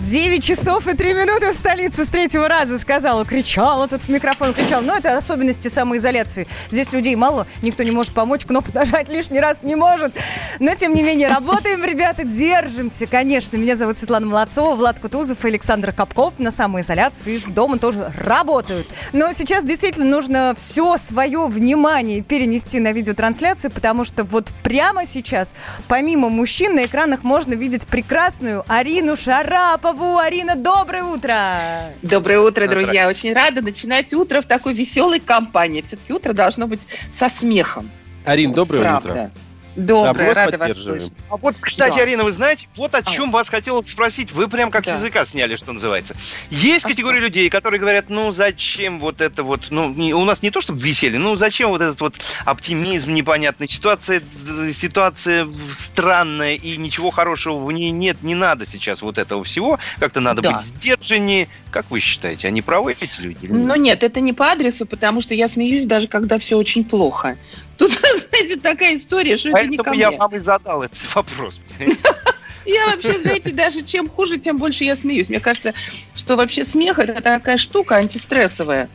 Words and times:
9 0.00 0.42
часов 0.42 0.88
и 0.88 0.96
3 0.96 1.12
минуты 1.12 1.50
в 1.50 1.54
столице 1.54 2.06
с 2.06 2.08
третьего 2.08 2.48
раза 2.48 2.78
сказала, 2.78 3.26
кричала 3.26 3.86
тут 3.86 4.02
в 4.02 4.08
микрофон, 4.08 4.54
кричала. 4.54 4.80
Но 4.80 4.96
это 4.96 5.16
особенности 5.16 5.68
самоизоляции. 5.68 6.48
Здесь 6.68 6.92
людей 6.92 7.16
мало, 7.16 7.46
никто 7.60 7.82
не 7.82 7.90
может 7.90 8.14
помочь, 8.14 8.46
кнопку 8.46 8.70
нажать 8.74 9.10
лишний 9.10 9.40
раз 9.40 9.62
не 9.62 9.76
может. 9.76 10.14
Но, 10.58 10.74
тем 10.74 10.94
не 10.94 11.02
менее, 11.02 11.28
работаем, 11.28 11.84
ребята, 11.84 12.24
держимся, 12.24 13.06
конечно. 13.06 13.58
Меня 13.58 13.76
зовут 13.76 13.98
Светлана 13.98 14.26
Молодцова, 14.26 14.74
Влад 14.74 14.98
Кутузов 15.00 15.44
и 15.44 15.48
Александр 15.48 15.92
Капков 15.92 16.38
на 16.38 16.50
самоизоляции 16.50 17.34
из 17.34 17.48
дома 17.48 17.78
тоже 17.78 18.10
работают. 18.16 18.88
Но 19.12 19.32
сейчас 19.32 19.64
действительно 19.64 20.06
нужно 20.06 20.54
все 20.56 20.96
свое 20.96 21.46
внимание 21.46 22.22
перенести 22.22 22.80
на 22.80 22.92
видеотрансляцию, 22.92 23.70
потому 23.70 24.04
что 24.04 24.24
вот 24.24 24.48
прямо 24.62 25.04
сейчас, 25.04 25.54
помимо 25.88 26.30
мужчин, 26.30 26.74
на 26.74 26.86
экранах 26.86 27.22
можно 27.22 27.52
видеть 27.52 27.86
прекрасную 27.86 28.64
Арину 28.66 29.14
Шарапову, 29.14 29.90
Павлову. 30.00 30.18
Арина, 30.18 30.56
доброе 30.56 31.04
утро! 31.04 31.92
Доброе 32.02 32.40
утро, 32.40 32.66
друзья. 32.66 33.08
Очень 33.08 33.34
рада 33.34 33.60
начинать 33.60 34.12
утро 34.14 34.40
в 34.40 34.46
такой 34.46 34.72
веселой 34.72 35.20
компании. 35.20 35.82
Все-таки 35.82 36.12
утро 36.12 36.32
должно 36.32 36.66
быть 36.66 36.80
со 37.12 37.28
смехом. 37.28 37.90
Арин, 38.24 38.52
доброе 38.52 38.82
Правда. 38.82 39.08
утро. 39.10 39.30
Доброе, 39.76 40.34
Да, 40.34 40.46
рада 40.46 40.58
вас 40.58 40.72
слышать. 40.82 41.12
А 41.30 41.36
вот, 41.36 41.54
кстати, 41.60 41.96
Да. 41.96 42.02
Арина, 42.02 42.24
вы 42.24 42.32
знаете, 42.32 42.66
вот 42.76 42.94
о 42.94 42.98
А. 42.98 43.02
чем 43.02 43.30
вас 43.30 43.48
хотел 43.48 43.82
спросить. 43.84 44.32
Вы 44.32 44.48
прям 44.48 44.70
как 44.70 44.84
Да. 44.84 44.94
языка 44.94 45.24
сняли, 45.26 45.56
что 45.56 45.72
называется. 45.72 46.16
Есть 46.50 46.84
А 46.84 46.88
категория 46.88 47.20
людей, 47.20 47.48
которые 47.50 47.78
говорят, 47.80 48.10
ну 48.10 48.32
зачем 48.32 48.98
вот 48.98 49.20
это 49.20 49.42
вот, 49.44 49.68
ну 49.70 49.88
не- 49.88 50.12
у 50.12 50.24
нас 50.24 50.42
не 50.42 50.50
то 50.50 50.60
чтобы 50.60 50.80
веселье, 50.82 51.18
ну 51.18 51.36
зачем 51.36 51.70
вот 51.70 51.80
этот 51.80 52.00
вот 52.00 52.18
оптимизм 52.44 53.14
непонятный, 53.14 53.68
ситуация, 53.68 54.22
ситуация 54.76 55.46
странная 55.78 56.54
и 56.56 56.76
ничего 56.76 57.10
хорошего 57.10 57.64
в 57.64 57.70
ней 57.72 57.90
нет, 57.90 58.22
не 58.22 58.34
надо 58.34 58.66
сейчас 58.66 59.02
вот 59.02 59.18
этого 59.18 59.44
всего, 59.44 59.78
как-то 59.98 60.20
надо 60.20 60.42
Да. 60.42 60.52
быть 60.52 60.66
сдержаннее. 60.66 61.48
Как 61.70 61.88
вы 61.90 62.00
считаете, 62.00 62.48
они 62.48 62.62
правы 62.62 62.92
эти 62.98 63.08
люди? 63.20 63.46
Ну 63.48 63.76
нет, 63.76 64.02
это 64.02 64.20
не 64.20 64.32
по 64.32 64.50
адресу, 64.50 64.84
потому 64.86 65.20
что 65.20 65.34
я 65.34 65.48
смеюсь 65.48 65.86
даже 65.86 66.08
когда 66.08 66.38
все 66.38 66.56
очень 66.56 66.84
плохо. 66.84 67.36
Тут, 67.80 67.92
знаете, 68.28 68.56
такая 68.56 68.94
история, 68.94 69.38
что 69.38 69.48
это 69.48 69.66
не 69.66 69.78
ко 69.78 69.84
Поэтому 69.84 70.00
я 70.00 70.08
мне. 70.10 70.18
вам 70.18 70.36
и 70.36 70.38
задал 70.40 70.82
этот 70.82 70.98
вопрос. 71.14 71.58
Я 72.66 72.86
вообще, 72.86 73.18
знаете, 73.20 73.52
даже 73.52 73.82
чем 73.82 74.08
хуже, 74.08 74.38
тем 74.38 74.58
больше 74.58 74.84
я 74.84 74.96
смеюсь. 74.96 75.28
Мне 75.28 75.40
кажется, 75.40 75.74
что 76.14 76.36
вообще 76.36 76.64
смех 76.64 76.98
это 76.98 77.20
такая 77.20 77.56
штука 77.56 77.96
антистрессовая. 77.96 78.88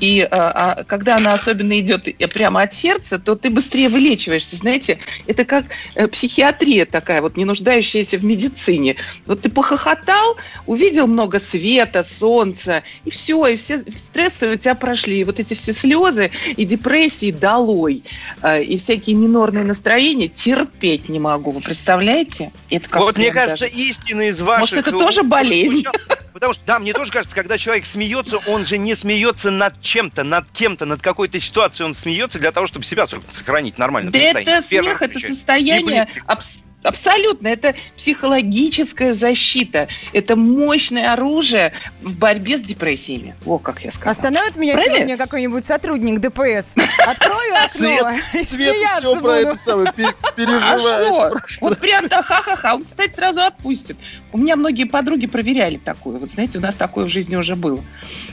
И 0.00 0.26
а, 0.30 0.76
а, 0.78 0.84
когда 0.84 1.16
она 1.16 1.34
особенно 1.34 1.78
идет 1.80 2.04
прямо 2.32 2.62
от 2.62 2.74
сердца, 2.74 3.18
то 3.18 3.34
ты 3.34 3.50
быстрее 3.50 3.88
вылечиваешься. 3.88 4.56
Знаете, 4.56 5.00
это 5.26 5.44
как 5.44 5.66
э, 5.94 6.06
психиатрия 6.06 6.86
такая, 6.86 7.20
вот 7.20 7.36
не 7.36 7.44
нуждающаяся 7.44 8.18
в 8.18 8.24
медицине. 8.24 8.96
Вот 9.26 9.42
ты 9.42 9.48
похохотал, 9.48 10.36
увидел 10.66 11.06
много 11.06 11.40
света, 11.40 12.04
солнца, 12.04 12.84
и 13.04 13.10
все, 13.10 13.46
и 13.46 13.56
все 13.56 13.84
стрессы 13.94 14.52
у 14.52 14.56
тебя 14.56 14.74
прошли. 14.74 15.20
И 15.20 15.24
вот 15.24 15.40
эти 15.40 15.54
все 15.54 15.72
слезы 15.72 16.30
и 16.56 16.64
депрессии 16.64 17.32
долой, 17.32 18.04
э, 18.42 18.62
и 18.62 18.78
всякие 18.78 19.16
минорные 19.16 19.64
настроения 19.64 20.28
терпеть 20.28 21.08
не 21.08 21.18
могу. 21.18 21.50
Вы 21.50 21.60
представляете? 21.60 22.52
Это 22.70 22.88
как 22.88 23.07
Вот 23.08 23.16
мне 23.16 23.32
кажется, 23.32 23.64
даже- 23.66 23.74
истина 23.76 24.28
из 24.28 24.40
ваших... 24.40 24.60
Может, 24.60 24.78
это 24.86 24.90
тоже 24.90 25.22
болезнь? 25.22 25.84
Потому 26.32 26.52
что, 26.52 26.62
да, 26.66 26.78
мне 26.78 26.92
тоже 26.92 27.10
кажется, 27.10 27.34
когда 27.34 27.58
человек 27.58 27.84
смеется, 27.86 28.38
он 28.46 28.64
же 28.64 28.78
не 28.78 28.94
смеется 28.94 29.50
над 29.50 29.80
чем-то, 29.80 30.22
над 30.24 30.44
кем-то, 30.52 30.84
над 30.84 31.00
какой-то 31.02 31.40
ситуацией. 31.40 31.86
Он 31.86 31.94
смеется 31.94 32.38
для 32.38 32.52
того, 32.52 32.66
чтобы 32.66 32.84
себя 32.84 33.06
сохранить 33.06 33.74
в 33.76 33.78
нормальном 33.78 34.12
Да 34.12 34.18
состоянии. 34.18 34.52
это 34.52 34.62
смех, 34.66 35.02
это 35.02 35.20
состояние 35.20 36.08
абс- 36.26 36.62
Абсолютно, 36.82 37.48
это 37.48 37.74
психологическая 37.96 39.12
защита, 39.12 39.88
это 40.12 40.36
мощное 40.36 41.12
оружие 41.12 41.72
в 42.02 42.16
борьбе 42.16 42.56
с 42.58 42.60
депрессиями. 42.60 43.34
О, 43.44 43.58
как 43.58 43.82
я 43.84 43.90
сказала. 43.90 44.10
Остановит 44.12 44.56
меня 44.56 44.74
Правильно? 44.74 44.96
сегодня 44.96 45.16
какой-нибудь 45.16 45.64
сотрудник 45.64 46.20
ДПС. 46.20 46.76
Открою 47.06 47.54
окно 47.64 48.10
и 48.32 48.44
Свет 48.44 48.48
смеяться 48.70 49.08
все 49.10 49.20
про 49.20 49.36
это 49.36 49.50
буду. 49.50 49.60
самое 49.64 49.92
пер- 49.96 50.14
А 50.22 50.32
переживает. 50.32 51.42
что? 51.46 51.66
Вот 51.66 51.78
прям 51.78 52.06
да, 52.08 52.22
ха-ха-ха. 52.22 52.74
Он, 52.76 52.84
кстати, 52.84 53.14
сразу 53.16 53.40
отпустит. 53.42 53.96
У 54.32 54.38
меня 54.38 54.54
многие 54.56 54.84
подруги 54.84 55.26
проверяли 55.26 55.76
такое. 55.78 56.18
Вот 56.18 56.30
знаете, 56.30 56.58
у 56.58 56.60
нас 56.60 56.74
такое 56.76 57.06
в 57.06 57.08
жизни 57.08 57.34
уже 57.36 57.56
было. 57.56 57.82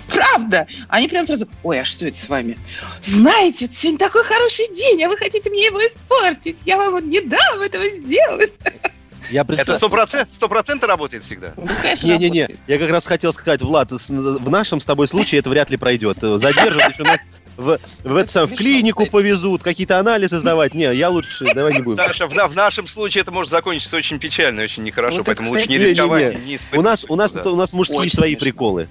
Правда. 0.10 0.68
Они 0.88 1.08
прям 1.08 1.26
сразу, 1.26 1.48
ой, 1.64 1.80
а 1.82 1.86
что 1.86 2.06
это 2.06 2.18
с 2.18 2.30
вами? 2.30 2.58
Знаете, 3.04 3.68
сегодня 3.74 3.98
такой 4.00 4.24
хороший 4.24 4.68
день, 4.76 5.04
а 5.04 5.10
вы 5.10 5.18
хотите 5.18 5.50
мне 5.50 5.66
его 5.66 5.80
испортить. 5.80 6.58
Я 6.66 6.78
вам 6.78 6.92
вот 6.92 7.04
не 7.06 7.22
дам 7.22 7.60
этого 7.62 7.84
сделать. 7.90 8.35
Я 9.32 9.44
Это 9.48 9.76
сто 9.78 9.90
процентов, 9.90 10.36
сто 10.36 10.48
процентов 10.48 10.88
работает 10.88 11.24
всегда. 11.24 11.54
Ну, 11.58 11.68
конечно, 11.82 12.06
Не-не-не, 12.06 12.48
я 12.68 12.78
как 12.78 12.90
раз 12.92 13.06
хотел 13.08 13.34
сказать, 13.34 13.62
Влад, 13.64 13.90
в 13.92 14.50
нашем 14.52 14.80
с 14.80 14.86
тобой 14.86 15.08
случае 15.08 15.40
это 15.40 15.50
вряд 15.50 15.72
ли 15.72 15.78
пройдет. 15.78 16.20
Задержат 16.22 16.92
еще 16.94 17.04
нас 17.04 17.18
в, 17.58 17.80
в, 18.04 18.16
это 18.18 18.32
самое, 18.32 18.56
в 18.56 18.60
клинику 18.60 19.00
кстати. 19.00 19.12
повезут, 19.12 19.64
какие-то 19.64 19.98
анализы 19.98 20.38
сдавать. 20.40 20.76
Не, 20.76 20.94
я 20.94 21.10
лучше, 21.10 21.46
давай 21.56 21.74
не 21.74 21.82
будем. 21.82 21.98
Саша, 21.98 22.28
в, 22.28 22.36
на- 22.36 22.48
в 22.48 22.56
нашем 22.56 22.88
случае 22.88 23.24
это 23.24 23.32
может 23.32 23.50
закончиться 23.50 23.96
очень 23.98 24.20
печально, 24.20 24.62
очень 24.62 24.84
нехорошо, 24.84 25.18
Вот 25.18 25.22
это, 25.22 25.26
поэтому 25.28 25.50
лучше 25.52 25.68
не 25.70 25.78
кстати, 25.78 25.92
рисковать. 25.92 26.46
не 26.46 26.60
У 26.74 26.82
нас, 26.84 27.06
у 27.10 27.16
нас, 27.16 27.32
да. 27.32 27.50
у 27.50 27.56
нас 27.56 27.74
мужские 27.74 28.00
Очень 28.02 28.12
свои 28.18 28.32
смешно. 28.34 28.46
приколы. 28.46 28.90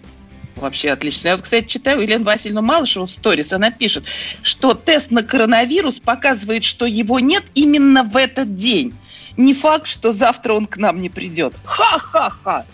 Вообще 0.56 0.90
отлично. 0.90 1.28
Я 1.28 1.34
вот, 1.36 1.42
кстати, 1.44 1.66
читаю 1.66 2.00
Елену 2.00 2.24
Васильевну 2.24 2.62
Малышеву 2.62 3.06
в 3.06 3.10
сторис. 3.10 3.52
Она 3.52 3.70
пишет, 3.70 4.04
что 4.42 4.74
тест 4.74 5.10
на 5.10 5.22
коронавирус 5.22 6.00
показывает, 6.00 6.64
что 6.64 6.86
его 6.86 7.20
нет 7.20 7.44
именно 7.54 8.02
в 8.02 8.16
этот 8.16 8.56
день. 8.56 8.94
Не 9.36 9.54
факт, 9.54 9.86
что 9.86 10.12
завтра 10.12 10.54
он 10.54 10.66
к 10.66 10.76
нам 10.76 11.00
не 11.00 11.08
придет. 11.08 11.54
Ха-ха-ха. 11.64 12.64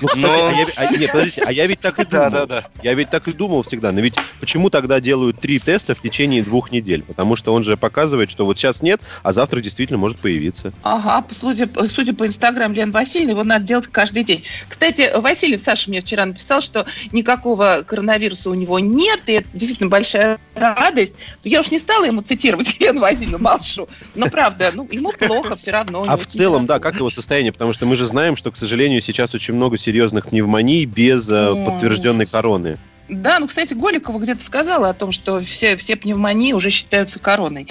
Ну, 0.00 0.08
кстати, 0.08 0.24
а 0.24 0.52
я, 0.52 0.66
а- 0.76 0.96
нет, 0.96 1.12
подождите, 1.12 1.42
а 1.42 1.52
я 1.52 1.66
ведь 1.66 1.80
так 1.80 1.98
и 1.98 2.04
думал. 2.04 2.30
Да, 2.30 2.30
да, 2.30 2.46
да. 2.46 2.68
Я 2.82 2.94
ведь 2.94 3.10
так 3.10 3.28
и 3.28 3.32
думал 3.32 3.62
всегда. 3.62 3.92
Но 3.92 4.00
ведь 4.00 4.14
почему 4.40 4.70
тогда 4.70 5.00
делают 5.00 5.40
три 5.40 5.58
теста 5.58 5.94
в 5.94 6.00
течение 6.00 6.42
двух 6.42 6.72
недель? 6.72 7.02
Потому 7.02 7.36
что 7.36 7.54
он 7.54 7.62
же 7.62 7.76
показывает, 7.76 8.30
что 8.30 8.44
вот 8.44 8.58
сейчас 8.58 8.82
нет, 8.82 9.00
а 9.22 9.32
завтра 9.32 9.60
действительно 9.60 9.98
может 9.98 10.18
появиться. 10.18 10.72
Ага, 10.82 11.24
судя, 11.30 11.68
судя 11.86 12.14
по 12.14 12.26
инстаграм 12.26 12.72
Лены 12.72 12.92
Васильевны, 12.92 13.30
его 13.30 13.44
надо 13.44 13.64
делать 13.64 13.86
каждый 13.86 14.24
день. 14.24 14.44
Кстати, 14.68 15.10
Васильев, 15.14 15.60
Саша 15.62 15.90
мне 15.90 16.00
вчера 16.00 16.26
написал, 16.26 16.60
что 16.60 16.86
никакого 17.12 17.84
коронавируса 17.86 18.50
у 18.50 18.54
него 18.54 18.78
нет, 18.78 19.20
и 19.26 19.32
это 19.32 19.48
действительно 19.52 19.88
большая 19.88 20.38
радость. 20.54 21.14
Я 21.44 21.60
уж 21.60 21.70
не 21.70 21.78
стала 21.78 22.04
ему 22.04 22.22
цитировать 22.22 22.76
Елену 22.80 23.00
Васильевну 23.00 23.38
Малышу, 23.38 23.88
но 24.14 24.28
правда, 24.28 24.70
ну, 24.74 24.88
ему 24.90 25.12
плохо 25.12 25.56
все 25.56 25.70
равно. 25.70 26.04
А 26.06 26.16
в 26.16 26.26
целом, 26.26 26.66
да, 26.66 26.78
как 26.78 26.96
его 26.96 27.10
состояние? 27.10 27.52
Потому 27.52 27.72
что 27.72 27.86
мы 27.86 27.96
же 27.96 28.06
знаем, 28.06 28.36
что, 28.36 28.50
к 28.50 28.56
сожалению, 28.56 29.00
сейчас 29.00 29.34
очень 29.34 29.41
много 29.50 29.76
серьезных 29.78 30.28
пневмоний 30.28 30.84
без 30.84 31.28
э, 31.28 31.50
Ой, 31.50 31.64
подтвержденной 31.66 32.24
ужас. 32.24 32.32
короны. 32.32 32.78
Да, 33.08 33.40
ну, 33.40 33.46
кстати, 33.48 33.74
Голикова 33.74 34.18
где-то 34.20 34.42
сказала 34.42 34.88
о 34.88 34.94
том, 34.94 35.12
что 35.12 35.40
все, 35.40 35.76
все 35.76 35.96
пневмонии 35.96 36.52
уже 36.54 36.70
считаются 36.70 37.18
короной. 37.18 37.66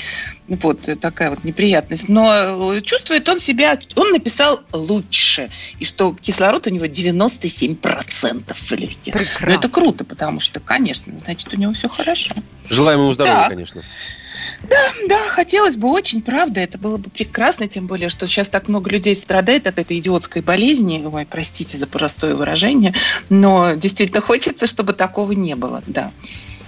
Ну, 0.47 0.57
Вот 0.61 0.87
э, 0.87 0.95
такая 0.95 1.29
вот 1.31 1.43
неприятность. 1.43 2.09
Но 2.09 2.73
э, 2.75 2.81
чувствует 2.81 3.27
он 3.27 3.39
себя, 3.39 3.79
он 3.95 4.11
написал 4.11 4.59
лучше. 4.73 5.49
И 5.79 5.85
что 5.85 6.13
кислород 6.21 6.67
у 6.67 6.69
него 6.69 6.85
97% 6.85 8.43
в 8.53 8.71
легких. 8.73 9.15
Ну, 9.15 9.21
это 9.21 9.29
Прекрасно. 9.39 9.69
круто, 9.69 10.03
потому 10.03 10.39
что, 10.39 10.59
конечно, 10.59 11.13
значит, 11.23 11.51
у 11.53 11.57
него 11.57 11.73
все 11.73 11.87
хорошо. 11.89 12.35
Желаем 12.69 12.99
ему 12.99 13.13
здоровья, 13.13 13.35
Да. 13.43 13.49
конечно. 13.49 13.81
Да, 15.07 15.19
хотелось 15.29 15.75
бы 15.75 15.89
очень, 15.89 16.21
правда, 16.21 16.61
это 16.61 16.77
было 16.77 16.97
бы 16.97 17.09
прекрасно, 17.09 17.67
тем 17.67 17.87
более, 17.87 18.09
что 18.09 18.27
сейчас 18.27 18.47
так 18.47 18.67
много 18.67 18.89
людей 18.89 19.15
страдает 19.15 19.67
от 19.67 19.77
этой 19.79 19.99
идиотской 19.99 20.41
болезни. 20.41 21.03
Ой, 21.11 21.25
простите 21.29 21.77
за 21.77 21.87
простое 21.87 22.35
выражение, 22.35 22.93
но 23.29 23.73
действительно 23.73 24.21
хочется, 24.25 24.67
чтобы 24.67 24.93
такого 24.93 25.31
не 25.33 25.55
было, 25.55 25.81
да. 25.87 26.11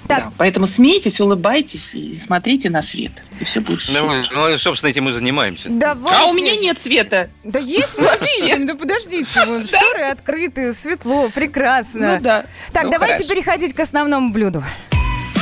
Так. 0.05 0.19
Да, 0.25 0.31
поэтому 0.37 0.67
смейтесь, 0.67 1.21
улыбайтесь 1.21 1.95
и 1.95 2.13
смотрите 2.13 2.69
на 2.69 2.81
свет. 2.81 3.11
И 3.39 3.45
все 3.45 3.61
будет 3.61 3.83
Ну, 3.87 4.11
супер. 4.23 4.29
ну, 4.35 4.57
собственно, 4.57 4.89
этим 4.89 5.05
мы 5.05 5.13
занимаемся. 5.13 5.69
Давайте. 5.69 6.19
А 6.21 6.25
у 6.25 6.33
меня 6.33 6.57
нет 6.57 6.77
света. 6.77 7.29
Да 7.45 7.57
есть, 7.57 7.97
мы 7.97 8.09
видим. 8.41 8.65
Да 8.67 8.75
подождите, 8.75 9.45
вон 9.45 9.65
шторы 9.65 10.03
открыты, 10.11 10.73
светло, 10.73 11.29
прекрасно. 11.33 12.15
Ну 12.17 12.21
да. 12.21 12.45
Так, 12.73 12.83
Ну, 12.83 12.91
давайте 12.91 13.23
хорошо. 13.23 13.33
переходить 13.33 13.73
к 13.73 13.79
основному 13.79 14.31
блюду. 14.33 14.61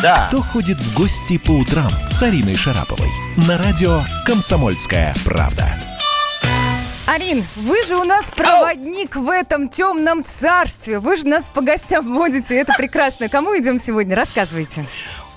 Да. 0.02 0.28
Кто 0.30 0.42
ходит 0.42 0.80
в 0.80 0.98
гости 0.98 1.38
по 1.38 1.52
утрам 1.52 1.92
с 2.10 2.24
Ариной 2.24 2.56
Шараповой? 2.56 3.10
На 3.48 3.60
радио 3.60 4.02
«Комсомольская 4.26 5.14
правда». 5.24 5.80
Арин, 7.06 7.44
вы 7.56 7.84
же 7.84 7.98
у 7.98 8.04
нас 8.04 8.32
проводник 8.32 9.16
в 9.16 9.30
этом 9.30 9.70
темном 9.70 10.24
царстве. 10.24 10.98
Вы 10.98 11.18
же 11.18 11.28
нас 11.28 11.50
по 11.50 11.62
гостям 11.62 12.16
водите, 12.16 12.56
это 12.56 12.74
прекрасно. 12.78 13.30
Кому 13.30 13.56
идем 13.60 13.80
сегодня? 13.80 14.16
Рассказывайте. 14.16 14.86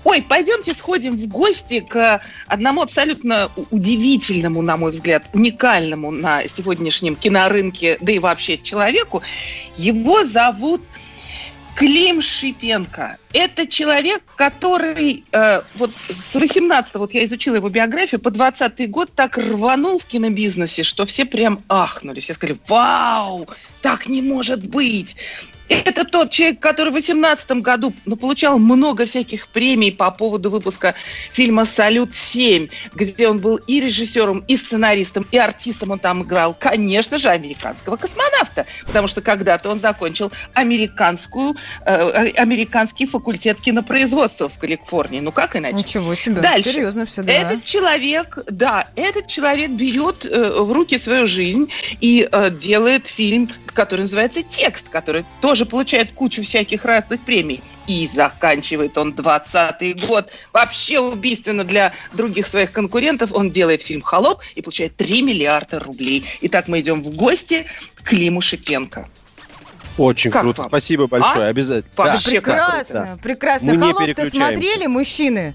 Ой, 0.04 0.22
пойдемте 0.22 0.74
сходим 0.74 1.16
в 1.16 1.26
гости 1.28 1.80
к 1.80 2.22
одному 2.46 2.82
абсолютно 2.82 3.50
удивительному, 3.70 4.62
на 4.62 4.76
мой 4.76 4.92
взгляд, 4.92 5.24
уникальному 5.32 6.10
на 6.10 6.46
сегодняшнем 6.46 7.16
кинорынке, 7.16 7.98
да 8.00 8.12
и 8.12 8.18
вообще 8.18 8.58
человеку. 8.58 9.22
Его 9.76 10.24
зовут 10.24 10.82
Клим 11.74 12.22
Шипенко. 12.22 13.18
Это 13.32 13.66
человек, 13.66 14.22
который 14.36 15.24
э, 15.32 15.62
вот 15.74 15.90
с 16.08 16.34
18 16.34 16.94
вот 16.94 17.12
я 17.14 17.24
изучила 17.24 17.56
его 17.56 17.68
биографию, 17.68 18.20
по 18.20 18.30
20 18.30 18.88
год 18.90 19.10
так 19.14 19.38
рванул 19.38 19.98
в 19.98 20.04
кинобизнесе, 20.04 20.84
что 20.84 21.04
все 21.04 21.24
прям 21.24 21.64
ахнули. 21.68 22.20
Все 22.20 22.34
сказали, 22.34 22.58
вау, 22.68 23.48
так 23.82 24.06
не 24.06 24.22
может 24.22 24.64
быть. 24.64 25.16
Это 25.68 26.04
тот 26.04 26.30
человек, 26.30 26.60
который 26.60 26.90
в 26.90 26.92
2018 26.92 27.50
году 27.62 27.94
ну, 28.04 28.16
получал 28.16 28.58
много 28.58 29.06
всяких 29.06 29.48
премий 29.48 29.92
по 29.92 30.10
поводу 30.10 30.50
выпуска 30.50 30.94
фильма 31.32 31.64
«Салют-7», 31.64 32.70
где 32.94 33.28
он 33.28 33.38
был 33.38 33.56
и 33.56 33.80
режиссером, 33.80 34.44
и 34.46 34.56
сценаристом, 34.56 35.26
и 35.30 35.38
артистом 35.38 35.90
он 35.90 35.98
там 35.98 36.22
играл, 36.22 36.54
конечно 36.58 37.16
же, 37.16 37.28
американского 37.28 37.96
космонавта, 37.96 38.66
потому 38.86 39.08
что 39.08 39.22
когда-то 39.22 39.70
он 39.70 39.80
закончил 39.80 40.32
американскую, 40.52 41.56
э, 41.86 42.28
американский 42.36 43.06
факультет 43.06 43.58
кинопроизводства 43.60 44.48
в 44.48 44.58
Калифорнии. 44.58 45.20
Ну 45.20 45.32
как 45.32 45.56
иначе? 45.56 45.76
Ничего 45.76 46.14
себе, 46.14 46.42
Дальше. 46.42 46.72
серьезно 46.72 47.06
все, 47.06 47.22
да. 47.22 47.32
Этот 47.32 47.64
человек, 47.64 48.38
да, 48.50 48.86
этот 48.96 49.28
человек 49.28 49.70
берет 49.70 50.26
э, 50.26 50.60
в 50.60 50.72
руки 50.72 50.98
свою 50.98 51.26
жизнь 51.26 51.70
и 52.00 52.28
э, 52.30 52.50
делает 52.50 53.06
фильм, 53.06 53.48
который 53.72 54.02
называется 54.02 54.42
«Текст», 54.42 54.88
который 54.88 55.24
тоже 55.40 55.53
получает 55.64 56.12
кучу 56.12 56.42
всяких 56.42 56.84
разных 56.84 57.20
премий. 57.20 57.62
И 57.86 58.08
заканчивает 58.12 58.98
он 58.98 59.12
20-й 59.12 59.92
год. 60.06 60.30
Вообще 60.52 60.98
убийственно 60.98 61.62
для 61.62 61.92
других 62.12 62.48
своих 62.48 62.72
конкурентов. 62.72 63.30
Он 63.32 63.50
делает 63.50 63.82
фильм 63.82 64.02
«Холоп» 64.02 64.40
и 64.56 64.62
получает 64.62 64.96
3 64.96 65.22
миллиарда 65.22 65.78
рублей. 65.78 66.24
Итак, 66.40 66.66
мы 66.66 66.80
идем 66.80 67.00
в 67.00 67.10
гости 67.14 67.66
к 67.94 68.08
Климу 68.08 68.40
Шипенко. 68.40 69.08
Очень 69.96 70.32
Как 70.32 70.42
круто. 70.42 70.62
вам? 70.62 70.70
Спасибо 70.70 71.06
большое. 71.06 71.46
А? 71.46 71.48
Обязательно. 71.50 71.92
Да, 71.96 72.18
Прекрасно, 72.24 73.00
да. 73.16 73.22
прекрасно. 73.22 73.74
Мы 73.74 73.76
не 73.76 73.82
Холоп-то 73.92 74.04
переключаемся. 74.06 74.36
смотрели, 74.36 74.86
мужчины? 74.86 75.54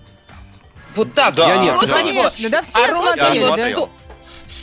Вот 0.96 1.14
так. 1.14 1.36
Да, 1.36 1.56
я 1.56 1.58
нет, 1.64 1.76
да. 1.82 1.88
Конечно, 1.88 2.50
да 2.50 2.62
все 2.62 2.86
а 2.86 2.94
смотрели, 2.94 3.74
да? 3.74 3.90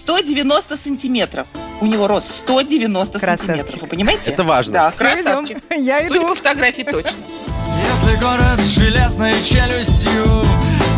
100 0.06 0.18
190 0.18 0.76
сантиметров. 0.76 1.46
У 1.80 1.86
него 1.86 2.06
рост 2.06 2.28
190 2.44 3.18
Красавчик. 3.18 3.46
сантиметров. 3.46 3.82
Вы 3.82 3.88
понимаете? 3.88 4.30
Это 4.30 4.44
важно. 4.44 4.72
Да, 4.72 4.90
Всё, 4.92 5.00
красавчик. 5.12 5.58
идем. 5.70 5.82
Я 5.84 5.98
Судя 6.04 6.14
иду. 6.18 6.28
по 6.28 6.34
фотографии 6.36 6.82
точно. 6.82 7.10
Если 7.10 8.16
город 8.20 8.58
с 8.60 8.68
железной 8.76 9.32
челюстью 9.44 10.44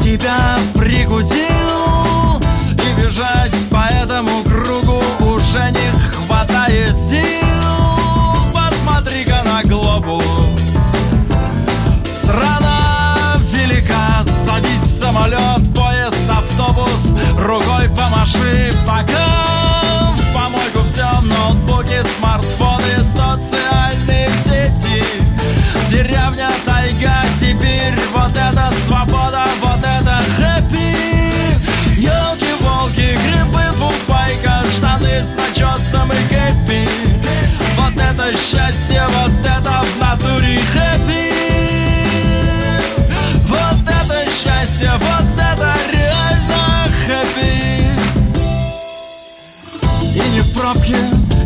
тебя 0.03 0.59
прикусил 0.75 1.39
И 2.73 3.01
бежать 3.01 3.69
по 3.71 3.89
этому 3.91 4.43
кругу 4.45 5.03
уже 5.35 5.71
не 5.71 6.13
хватает 6.13 6.97
сил 6.99 7.23
Посмотри-ка 8.55 9.43
на 9.45 9.63
глобус 9.65 10.25
Страна 12.05 13.37
велика, 13.53 14.23
садись 14.45 14.83
в 14.85 14.91
самолет, 14.91 15.75
поезд, 15.75 16.29
автобус 16.31 17.15
Рукой 17.39 17.89
помаши, 17.97 18.68
пока 18.89 20.15
в 20.17 20.33
помойку 20.33 20.83
все 20.89 21.07
ноутбуки, 21.21 22.03
смартфоны, 22.17 23.05
социальные 23.15 24.29
сети. 24.43 25.05
Деревня, 25.91 26.49
тайга, 26.65 27.23
Сибирь, 27.39 28.01
вот 28.15 28.31
это 28.31 28.73
свобода, 28.87 29.45
вот 29.61 29.81
это 29.81 30.23
хэппи. 30.37 30.97
Елки-волки, 31.99 33.19
грибы, 33.25 33.65
фуфайка, 33.79 34.63
штаны 34.75 35.23
с 35.23 35.35
начесом 35.35 36.11
и 36.11 36.29
кэппи. 36.33 36.89
Вот 37.77 37.95
это 37.95 38.35
счастье, 38.35 39.03
вот 39.09 39.33
это 39.45 39.83
в 39.83 40.01
натуре 40.01 40.59
хэппи. 40.73 41.29
Вот 43.49 43.83
это 43.87 44.31
счастье, 44.31 44.93
вот 44.95 45.37
это 45.37 45.78
и 50.59 50.65
не 50.65 50.75
в 50.75 50.75
пробке, 50.75 50.97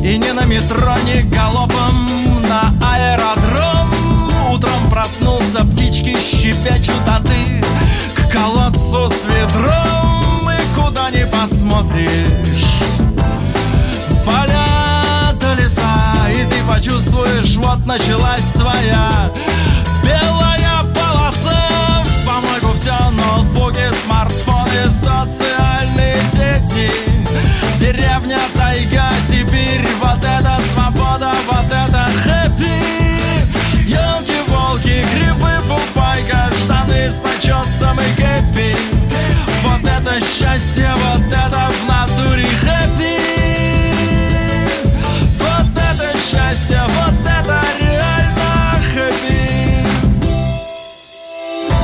и 0.03 0.19
не 0.19 0.33
на 0.33 0.45
метро, 0.45 0.95
не 1.05 1.23
галопом 1.23 2.09
на 2.49 2.75
аэродром. 2.83 3.91
Утром 4.51 4.91
проснулся, 4.91 5.65
птички 5.65 6.17
щебечут, 6.17 7.03
а 7.07 7.21
ты 7.21 7.63
к 8.15 8.33
колодцу 8.33 9.11
с 9.11 9.25
ведром. 9.27 10.51
И 10.51 10.81
куда 10.81 11.11
не 11.11 11.27
посмотришь 11.27 12.83
Поля 14.25 15.33
до 15.41 15.55
леса, 15.55 16.31
и 16.31 16.45
ты 16.51 16.63
почувствуешь, 16.69 17.57
вот 17.57 17.87
началась 17.87 18.53
с 37.13 37.21
начесом 37.21 37.99
и 37.99 38.17
кэппи 38.17 38.75
Вот 39.63 39.83
это 39.83 40.19
счастье, 40.25 40.91
вот 40.97 41.27
это 41.27 41.69
в 41.71 41.87
натуре 41.87 42.47
хэппи. 42.47 43.19
Вот 45.39 45.67
это 45.77 46.17
счастье, 46.19 46.81
вот 46.89 47.15
это 47.23 47.63
реально 47.79 48.83
хэппи. 48.95 49.41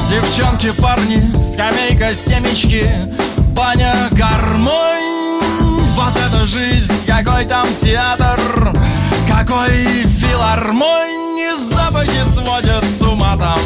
Девчонки, 0.08 0.70
парни, 0.80 1.22
скамейка, 1.40 2.14
семечки, 2.14 2.90
баня, 3.48 3.94
гармонь. 4.12 5.42
Вот 5.94 6.16
это 6.16 6.46
жизнь, 6.46 6.94
какой 7.06 7.44
там 7.44 7.66
театр, 7.82 8.72
какой 9.28 10.06
филармонь. 10.06 11.16
Запахи 11.70 12.22
сводят 12.32 12.84
с 12.84 13.02
ума 13.02 13.36
там 13.36 13.58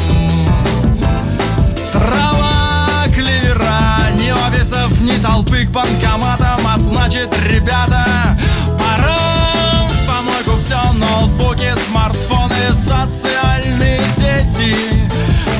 Трава, 2.03 3.05
клевера, 3.15 4.11
ни 4.19 4.29
офисов, 4.31 4.91
ни 4.99 5.15
толпы 5.21 5.65
к 5.65 5.69
банкоматам 5.69 6.59
А 6.67 6.77
значит, 6.77 7.33
ребята, 7.47 8.05
пора 8.77 9.87
в 9.87 10.05
помойку 10.05 10.59
все 10.59 10.77
Ноутбуки, 10.93 11.73
смартфоны, 11.87 12.75
социальные 12.75 14.01
сети. 14.17 14.75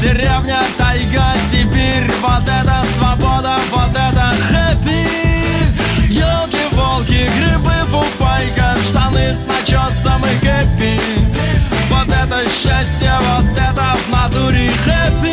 Деревня, 0.02 0.62
тайга, 0.78 1.34
Сибирь 1.50 2.12
Вот 2.22 2.44
это 2.44 2.84
свобода, 2.94 3.56
вот 3.72 3.92
это 3.92 4.34
хэппи. 4.50 5.08
Елки-волки, 6.10 7.30
грибы, 7.38 7.74
фуфайка 7.90 8.76
Штаны 8.86 9.34
с 9.34 9.46
начесом 9.46 10.22
и 10.26 10.46
кэппи. 10.46 11.00
Вот 11.90 12.10
это 12.10 12.46
счастье, 12.50 13.14
вот 13.30 13.46
это 13.58 13.96
в 13.96 14.10
натуре 14.10 14.70
хэппи 14.84 15.33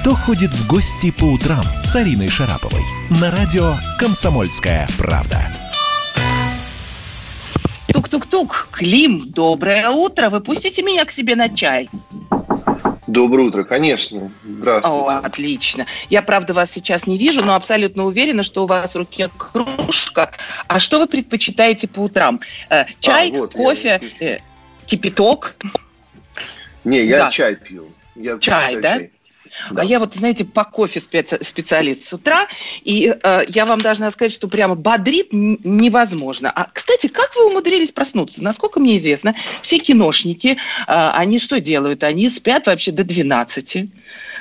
Кто 0.00 0.14
ходит 0.14 0.50
в 0.50 0.66
гости 0.66 1.10
по 1.10 1.24
утрам 1.24 1.62
с 1.84 1.94
Ариной 1.96 2.28
Шараповой? 2.28 2.82
На 3.20 3.30
радио 3.30 3.76
«Комсомольская 3.98 4.88
правда». 4.96 5.50
Тук-тук-тук. 7.92 8.68
Клим, 8.70 9.30
доброе 9.30 9.88
утро. 9.90 10.30
Вы 10.30 10.40
пустите 10.40 10.82
меня 10.82 11.04
к 11.04 11.12
себе 11.12 11.36
на 11.36 11.48
чай? 11.48 11.88
Доброе 13.06 13.48
утро, 13.48 13.64
конечно. 13.64 14.30
Здравствуйте. 14.44 14.96
О, 14.98 15.18
отлично. 15.18 15.86
Я, 16.10 16.22
правда, 16.22 16.52
вас 16.54 16.70
сейчас 16.70 17.06
не 17.06 17.16
вижу, 17.16 17.42
но 17.42 17.54
абсолютно 17.54 18.04
уверена, 18.04 18.42
что 18.42 18.64
у 18.64 18.66
вас 18.66 18.94
в 18.94 18.98
руке 18.98 19.30
кружка. 19.36 20.30
А 20.68 20.78
что 20.78 20.98
вы 20.98 21.06
предпочитаете 21.06 21.88
по 21.88 22.00
утрам? 22.00 22.40
Э, 22.68 22.84
Чай, 23.00 23.30
А, 23.30 23.38
вот, 23.38 23.54
кофе, 23.54 24.00
э, 24.20 24.38
кипяток? 24.86 25.56
Не, 26.84 27.04
я 27.04 27.24
Да. 27.24 27.30
чай 27.30 27.56
пью. 27.56 27.88
Я 28.14 28.38
Чай, 28.38 28.76
да? 28.76 28.96
чай. 28.98 29.10
А 29.74 29.84
я 29.84 29.98
вот, 29.98 30.14
знаете, 30.14 30.44
по 30.44 30.64
кофе 30.64 31.00
специ- 31.00 31.42
специалист 31.42 32.04
с 32.04 32.12
утра, 32.12 32.46
и 32.84 33.14
э, 33.22 33.40
я 33.48 33.66
вам 33.66 33.80
должна 33.80 34.10
сказать, 34.10 34.32
что 34.32 34.48
прямо 34.48 34.74
бодрит 34.74 35.28
невозможно. 35.32 36.50
А, 36.54 36.68
кстати, 36.72 37.06
как 37.08 37.34
вы 37.36 37.46
умудрились 37.50 37.92
проснуться? 37.92 38.42
Насколько 38.42 38.80
мне 38.80 38.98
известно, 38.98 39.34
все 39.62 39.78
киношники, 39.78 40.56
э, 40.56 40.56
они 40.86 41.38
что 41.38 41.60
делают? 41.60 42.04
Они 42.04 42.28
спят 42.30 42.66
вообще 42.66 42.92
до 42.92 43.04
12. 43.04 43.90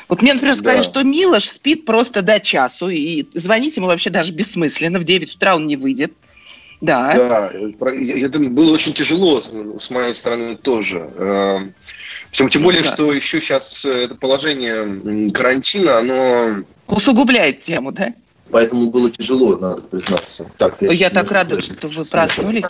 Вот 0.10 0.22
мне, 0.22 0.34
например, 0.34 0.56
сказали, 0.56 0.78
Да. 0.78 0.84
что 0.84 1.04
Милош 1.04 1.46
спит 1.46 1.86
просто 1.86 2.22
до 2.22 2.40
часу, 2.40 2.90
и 2.90 3.26
звонить 3.34 3.78
ему 3.78 3.88
вообще 3.88 4.10
даже 4.10 4.32
бессмысленно, 4.32 5.00
в 5.00 5.04
9 5.04 5.36
утра 5.36 5.56
он 5.56 5.68
не 5.68 5.76
выйдет. 5.76 6.14
Да. 6.80 7.14
Да, 7.14 7.50
э, 7.54 7.72
я, 8.04 8.16
я 8.18 8.30
думаю, 8.30 8.52
было 8.52 8.72
очень 8.74 8.94
тяжело 8.94 9.42
с- 9.42 9.50
с 9.86 9.90
моей 9.90 10.14
стороны 10.14 10.56
тоже. 10.56 11.10
Тем, 12.38 12.50
тем 12.50 12.62
более, 12.62 12.84
да. 12.84 12.94
что 12.94 13.12
еще 13.12 13.42
сейчас 13.42 13.84
это 13.84 14.14
положение 14.14 15.32
карантина, 15.32 15.98
оно... 15.98 16.64
Усугубляет 16.86 17.64
тему, 17.64 17.92
да? 17.92 18.14
Поэтому 18.52 18.90
было 18.90 19.10
тяжело, 19.12 19.58
надо 19.58 19.82
признаться. 19.82 20.50
Так, 20.58 20.78
Я 20.82 21.10
так 21.10 21.32
рада, 21.32 21.60
что 21.62 21.88
вы 21.88 22.06
проснулись. 22.06 22.66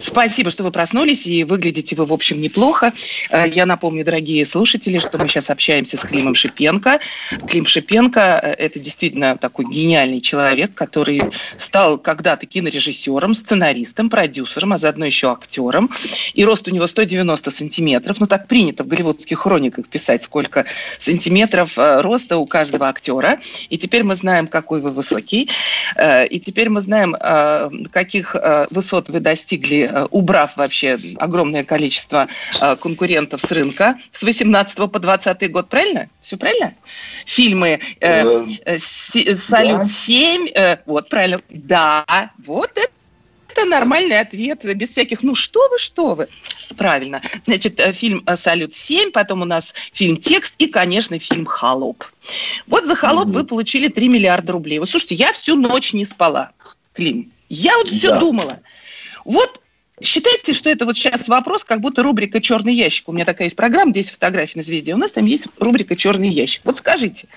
Спасибо, 0.00 0.50
что 0.50 0.64
вы 0.64 0.70
проснулись, 0.70 1.26
и 1.26 1.44
выглядите 1.44 1.94
вы, 1.96 2.06
в 2.06 2.12
общем, 2.12 2.40
неплохо. 2.40 2.92
Э, 3.30 3.48
Я 3.48 3.66
напомню, 3.66 4.04
дорогие 4.04 4.46
слушатели, 4.46 4.98
что 4.98 5.18
мы 5.18 5.28
сейчас 5.28 5.50
общаемся 5.50 5.96
с 5.96 6.00
Климом 6.00 6.34
Шипенко. 6.34 7.00
Клим 7.48 7.66
Шипенко 7.66 8.20
э,– 8.20 8.52
это 8.58 8.78
действительно 8.80 9.36
такой 9.36 9.66
гениальный 9.66 10.20
человек, 10.20 10.74
который 10.74 11.22
стал 11.58 11.98
когда-то 11.98 12.46
кинорежиссером, 12.46 13.34
сценаристом, 13.34 14.08
продюсером, 14.08 14.72
а 14.72 14.78
заодно 14.78 15.04
еще 15.04 15.30
актером. 15.30 15.90
И 16.34 16.44
рост 16.44 16.66
у 16.68 16.70
него 16.70 16.86
190 16.86 17.50
сантиметров. 17.50 18.18
Ну, 18.20 18.26
так 18.26 18.48
принято 18.48 18.82
в 18.84 18.86
голливудских 18.86 19.38
хрониках 19.38 19.88
писать, 19.88 20.24
сколько 20.24 20.64
сантиметров 20.98 21.78
э, 21.78 22.00
роста 22.00 22.38
у 22.38 22.46
каждого 22.46 22.88
актера. 22.88 23.40
И 23.68 23.76
теперь 23.76 24.04
мы 24.04 24.16
знаем, 24.16 24.46
какой 24.46 24.80
вы 24.80 24.90
высокий. 25.02 25.48
Э, 25.96 26.26
И 26.26 26.38
теперь 26.40 26.68
мы 26.68 26.80
знаем, 26.80 27.14
э, 27.14 27.70
каких 27.90 28.34
э, 28.34 28.66
высот 28.70 29.10
вы 29.10 29.20
достигли, 29.20 30.06
убрав 30.10 30.56
вообще 30.56 30.98
огромное 31.18 31.64
количество 31.64 32.26
конкурентов 32.80 33.40
с 33.40 33.52
рынка 33.52 33.94
с 34.12 34.22
18 34.22 34.90
по 34.92 34.98
20 34.98 35.50
год. 35.50 35.68
Правильно? 35.68 36.08
Все 36.20 36.36
правильно? 36.36 36.72
Фильмы 37.26 37.80
э, 38.00 38.22
Э, 38.22 38.46
э, 38.64 38.78
Си- 38.78 39.34
«Салют-7». 39.34 40.52
э, 40.54 40.76
Вот, 40.86 41.08
правильно. 41.08 41.40
Да, 41.50 42.04
вот 42.46 42.70
это 42.76 42.88
это 43.52 43.64
нормальный 43.66 44.18
ответ, 44.20 44.64
без 44.76 44.90
всяких 44.90 45.22
«ну 45.22 45.34
что 45.34 45.68
вы, 45.68 45.78
что 45.78 46.14
вы». 46.14 46.28
Правильно. 46.76 47.22
Значит, 47.46 47.78
э, 47.80 47.92
фильм 47.92 48.22
э, 48.26 48.36
«Салют-7», 48.36 49.10
потом 49.10 49.42
у 49.42 49.44
нас 49.44 49.74
фильм 49.92 50.16
«Текст» 50.16 50.54
и, 50.58 50.66
конечно, 50.66 51.18
фильм 51.18 51.46
«Холоп». 51.46 52.04
Вот 52.66 52.86
за 52.86 52.94
«Холоп» 52.94 53.28
вы 53.28 53.44
получили 53.44 53.88
3 53.88 54.08
миллиарда 54.08 54.52
рублей. 54.52 54.78
Вот 54.78 54.90
слушайте, 54.90 55.14
я 55.16 55.32
всю 55.32 55.56
ночь 55.56 55.92
не 55.92 56.04
спала, 56.04 56.50
Клим. 56.94 57.30
Я 57.48 57.76
вот 57.76 57.88
все 57.88 58.10
Да. 58.10 58.18
думала. 58.20 58.60
Вот 59.24 59.60
Считайте, 60.00 60.52
что 60.52 60.68
это 60.68 60.84
вот 60.84 60.96
сейчас 60.96 61.28
вопрос, 61.28 61.62
как 61.62 61.80
будто 61.80 62.02
рубрика 62.02 62.40
«Черный 62.40 62.74
ящик». 62.74 63.08
У 63.08 63.12
меня 63.12 63.24
такая 63.24 63.46
есть 63.46 63.56
программа, 63.56 63.92
10 63.92 64.10
фотографий 64.10 64.58
на 64.58 64.62
звезде. 64.64 64.94
У 64.94 64.96
нас 64.96 65.12
там 65.12 65.26
есть 65.26 65.46
рубрика 65.60 65.94
«Черный 65.94 66.28
ящик». 66.28 66.62
Вот 66.64 66.78
скажите, 66.78 67.28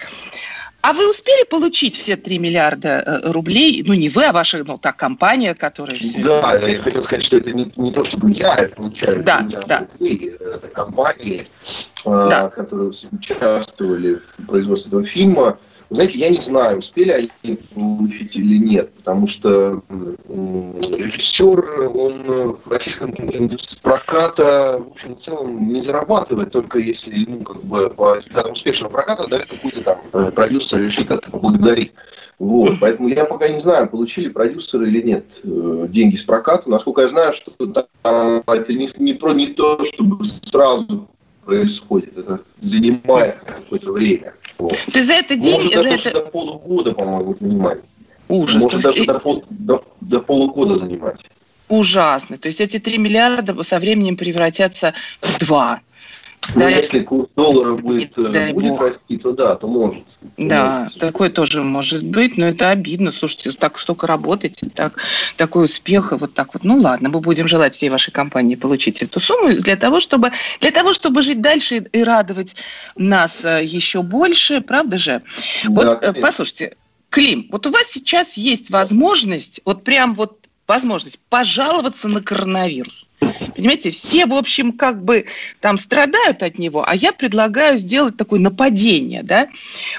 а 0.86 0.94
вы 0.94 1.10
успели 1.10 1.44
получить 1.46 1.96
все 1.96 2.16
3 2.16 2.38
миллиарда 2.38 2.90
э, 2.90 3.32
рублей? 3.32 3.84
Ну, 3.88 3.96
не 3.96 4.08
вы, 4.08 4.26
а 4.26 4.32
ваша, 4.32 4.64
ну, 4.64 4.78
так, 4.78 4.96
компания, 4.98 5.56
которая... 5.56 5.98
Да, 6.24 6.56
я 6.58 6.80
хотел 6.80 7.02
сказать, 7.02 7.24
что 7.24 7.38
это 7.38 7.52
не, 7.54 7.74
не 7.76 7.92
то, 7.92 8.04
чтобы 8.04 8.32
я 8.32 8.54
это 8.56 8.76
получаю. 8.76 9.24
Да, 9.24 9.48
да. 9.66 9.88
рублей, 9.92 10.36
Это 10.40 10.68
компании, 10.68 11.48
Да. 12.06 12.52
э, 12.54 12.56
которые 12.56 12.92
участвовали 13.12 14.16
в 14.38 14.46
производстве 14.46 14.90
этого 14.90 15.04
фильма. 15.04 15.58
Знаете, 15.90 16.20
я 16.20 16.30
не 16.30 16.40
знаю, 16.40 16.80
успели 16.80 17.12
они 17.12 17.58
получить 17.74 18.36
или 18.36 18.58
нет, 18.58 18.92
потому 18.94 19.28
что 19.28 19.82
режиссер, 20.30 21.92
он 21.96 22.58
в 22.66 22.72
российском 22.72 23.12
индустрии 23.12 23.82
проката, 23.82 24.82
в 24.84 24.92
общем, 24.92 25.16
в 25.16 25.20
целом 25.20 25.68
не 25.68 25.82
зарабатывает, 25.82 26.52
только 26.52 26.80
если 26.80 27.20
ему 27.20 27.44
как 27.44 27.64
бы 27.64 27.90
по 27.90 28.18
результатам 28.18 28.54
успешного 28.54 28.92
проката 28.92 29.30
дает 29.30 29.46
какой-то 29.46 29.82
там 29.82 29.98
э, 30.14 30.32
продюсер 30.32 30.82
решит 30.82 31.08
как-то 31.08 31.32
поблагодарить. 31.32 31.94
Вот, 32.40 32.80
поэтому 32.82 33.08
я 33.08 33.26
пока 33.26 33.48
не 33.48 33.62
знаю, 33.62 33.88
получили 33.88 34.28
продюсеры 34.30 34.90
или 34.90 35.02
нет 35.02 35.26
э, 35.44 35.88
деньги 35.90 36.18
с 36.18 36.24
проката. 36.24 36.70
Насколько 36.70 37.04
я 37.04 37.10
знаю, 37.10 37.34
что 37.36 37.52
там 38.02 38.44
это 38.48 38.74
не, 38.74 38.92
не 38.98 39.14
про 39.14 39.34
не 39.34 39.48
то, 39.48 39.86
чтобы 39.94 40.26
сразу 40.50 41.08
происходит, 41.46 42.18
это 42.18 42.42
занимает 42.62 43.38
какое-то 43.46 43.92
время. 43.92 44.34
Вот. 44.58 44.74
Ты 44.92 45.04
за 45.04 45.14
это 45.14 45.36
деньги, 45.36 45.76
Может, 45.76 45.84
за 45.84 45.90
это... 45.90 46.12
до 46.12 46.22
полугода, 46.22 46.92
по-моему, 46.94 47.36
занимать. 47.40 47.80
Ужас. 48.28 48.64
Может, 48.64 48.70
То 48.72 48.76
есть 48.78 48.86
даже 48.86 49.04
и- 49.04 49.06
до, 49.06 49.20
пол- 49.20 49.44
до- 49.50 49.84
до 50.02 50.20
полугода 50.22 50.80
занимать. 50.80 51.18
Ужасно. 51.68 52.38
То 52.38 52.48
есть 52.48 52.62
эти 52.62 52.80
3 52.80 52.98
миллиарда 52.98 53.62
со 53.64 53.80
временем 53.80 54.18
превратятся 54.18 54.94
в 55.22 55.38
2. 55.40 55.82
Ну, 56.54 56.62
Да. 56.62 56.70
если 56.70 57.00
курс 57.02 57.30
доллара 57.36 57.76
будет, 57.76 58.18
э, 58.18 58.30
Дай 58.30 58.54
будет 58.54 58.70
бог. 58.70 58.82
расти, 58.82 59.18
то 59.18 59.32
да, 59.32 59.56
то 59.56 59.68
может. 59.68 60.04
Да, 60.38 60.90
такое 61.00 61.30
тоже 61.30 61.64
может 61.64 62.04
быть, 62.04 62.38
но 62.38 62.48
это 62.48 62.70
обидно. 62.70 63.12
Слушайте, 63.12 63.52
так 63.52 63.78
столько 63.78 64.08
работаете, 64.08 64.70
так, 64.74 65.00
такой 65.38 65.66
успех, 65.66 66.12
и 66.12 66.16
вот 66.16 66.34
так 66.34 66.54
вот. 66.54 66.64
Ну 66.64 66.78
ладно, 66.78 67.10
мы 67.10 67.20
будем 67.20 67.48
желать 67.48 67.74
всей 67.74 67.90
вашей 67.90 68.12
компании 68.12 68.56
получить 68.56 69.02
эту 69.02 69.20
сумму 69.20 69.54
для 69.54 69.76
того, 69.76 70.00
чтобы, 70.00 70.32
для 70.62 70.72
того, 70.72 70.94
чтобы 70.94 71.22
жить 71.24 71.42
дальше 71.42 71.86
и, 71.92 72.04
радовать 72.04 72.56
нас 72.96 73.44
э, 73.44 73.64
еще 73.64 74.02
больше, 74.02 74.62
правда 74.62 74.98
же? 74.98 75.22
Вот, 75.66 75.86
Да, 75.86 75.94
э, 75.94 75.98
конечно. 75.98 76.22
послушайте, 76.22 76.76
Клим, 77.10 77.48
вот 77.52 77.66
у 77.66 77.70
вас 77.72 77.88
сейчас 77.92 78.36
есть 78.36 78.70
возможность, 78.70 79.62
вот 79.66 79.84
прям 79.84 80.16
вот 80.16 80.38
возможность 80.68 81.20
пожаловаться 81.30 82.08
на 82.10 82.22
коронавирус. 82.22 83.06
Понимаете, 83.56 83.90
все, 83.92 84.26
в 84.26 84.34
общем, 84.34 84.72
как 84.74 85.04
бы 85.04 85.26
там 85.62 85.78
страдают 85.78 86.44
от 86.44 86.58
него, 86.58 86.84
а 86.88 86.96
я 86.96 87.12
предлагаю 87.12 87.78
сделать 87.78 88.18
такое 88.18 88.40
нападение, 88.40 89.24
да, 89.24 89.48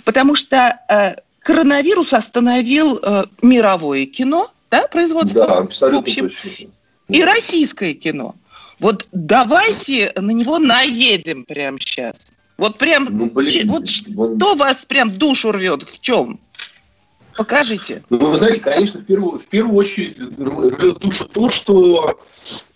потому 0.05 0.35
что 0.35 0.79
э, 0.89 1.17
коронавирус 1.41 2.13
остановил 2.13 2.99
э, 3.03 3.25
мировое 3.43 4.07
кино, 4.07 4.51
да, 4.71 4.87
производство, 4.89 5.47
Да, 5.47 5.91
в 5.91 5.95
общем, 5.97 6.31
точно. 6.31 6.71
и 7.09 7.23
российское 7.23 7.95
кино. 7.95 8.35
Вот 8.79 9.07
давайте 9.13 10.13
на 10.17 10.33
него 10.33 10.59
наедем 10.59 11.45
прямо 11.45 11.81
сейчас. 11.81 12.17
Вот 12.59 12.79
прям, 12.79 13.05
Ну, 13.11 13.27
блин, 13.27 13.69
вот 13.69 13.81
вот- 13.81 13.91
что 14.37 14.55
вас 14.55 14.85
прям 14.87 15.11
душу 15.11 15.53
рвет, 15.53 15.83
в 15.83 16.01
чем? 16.01 16.41
Покажите. 17.37 18.03
Ну, 18.11 18.31
вы 18.31 18.37
знаете, 18.37 18.61
конечно, 18.61 19.01
в 19.01 19.05
первую, 19.05 19.41
в 19.41 19.47
первую 19.47 19.77
очередь 19.77 20.19
рвет 20.19 20.99
душу 20.99 21.27
то, 21.27 21.49
что 21.49 22.19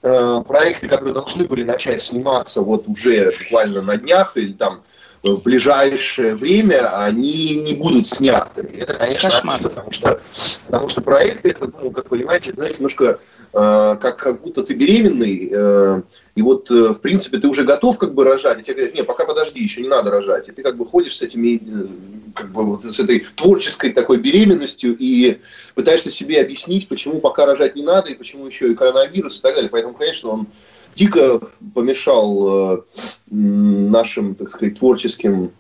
э, 0.02 0.43
проекты, 0.47 0.88
которые 0.88 1.14
должны 1.14 1.45
были 1.45 1.64
начать 1.64 2.02
сниматься 2.02 2.61
вот 2.61 2.87
уже 2.88 3.33
буквально 3.38 3.83
на 3.83 3.97
днях 3.97 4.37
или 4.37 4.52
там 4.52 4.83
в 5.23 5.43
ближайшее 5.43 6.35
время, 6.35 6.99
они 7.05 7.57
не 7.57 7.75
будут 7.75 8.09
сняты. 8.09 8.62
Это, 8.79 8.95
конечно, 8.95 9.31
Кошмар. 9.31 9.61
потому 9.62 9.93
что, 9.93 10.21
потому 10.67 10.89
что 10.89 11.00
проекты, 11.03 11.50
это, 11.50 11.71
ну, 11.83 11.91
как 11.91 12.09
понимаете, 12.09 12.53
знаете, 12.55 12.77
немножко 12.79 13.19
э, 13.53 13.97
как, 14.00 14.17
как 14.17 14.41
будто 14.41 14.62
ты 14.62 14.73
беременный, 14.73 15.50
э, 15.53 16.03
и 16.37 16.43
вот, 16.43 16.71
э, 16.71 16.91
в 16.91 17.00
принципе, 17.00 17.39
ты 17.39 17.49
уже 17.49 17.65
готов 17.65 17.99
как 17.99 18.15
бы 18.15 18.25
рожать, 18.25 18.61
и 18.61 18.62
тебе 18.62 18.77
говорят, 18.77 18.95
не, 18.95 19.05
пока 19.05 19.27
подожди, 19.27 19.62
еще 19.62 19.83
не 19.83 19.89
надо 19.89 20.11
рожать. 20.11 20.49
И 20.49 20.53
ты 20.53 20.62
как 20.62 20.77
бы 20.77 20.87
ходишь 20.87 21.19
с 21.19 21.23
этими, 21.23 21.57
э, 21.57 21.87
как 22.35 22.50
бы 22.50 22.65
вот 22.65 22.85
с 22.85 22.99
этой 22.99 23.27
творческой 23.37 23.93
такой 23.93 24.17
беременностью 24.17 24.97
и 24.99 25.39
пытаешься 25.75 26.11
себе 26.11 26.41
объяснить, 26.41 26.89
почему 26.89 27.21
пока 27.21 27.45
рожать 27.45 27.77
не 27.77 27.83
надо, 27.83 28.11
и 28.11 28.15
почему 28.15 28.47
еще 28.47 28.73
и 28.73 28.75
коронавирус 28.75 29.39
и 29.39 29.43
так 29.43 29.55
далее. 29.55 29.69
Поэтому, 29.71 29.93
конечно, 29.95 30.31
он 30.31 30.47
дико 30.94 31.40
помешал 31.75 32.75
э, 32.76 32.82
нашим, 33.30 34.35
так 34.35 34.50
сказать, 34.50 34.78
творческим 34.78 35.50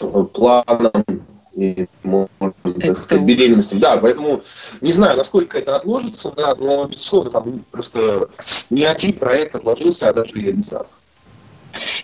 э, 0.00 0.24
планам 0.32 0.92
и, 1.54 1.86
так 2.80 2.96
сказать, 2.96 3.24
беременностям. 3.24 3.78
Да, 3.80 3.98
поэтому 3.98 4.42
не 4.80 4.92
знаю, 4.92 5.16
насколько 5.18 5.58
это 5.58 5.76
отложится, 5.76 6.32
да, 6.36 6.54
но, 6.54 6.86
безусловно, 6.86 7.30
там 7.30 7.64
просто 7.70 8.28
не 8.70 8.84
один 8.84 9.12
проект 9.14 9.54
отложился, 9.54 10.08
а 10.08 10.12
даже, 10.12 10.38
я 10.40 10.52
не 10.52 10.62
знаю, 10.62 10.86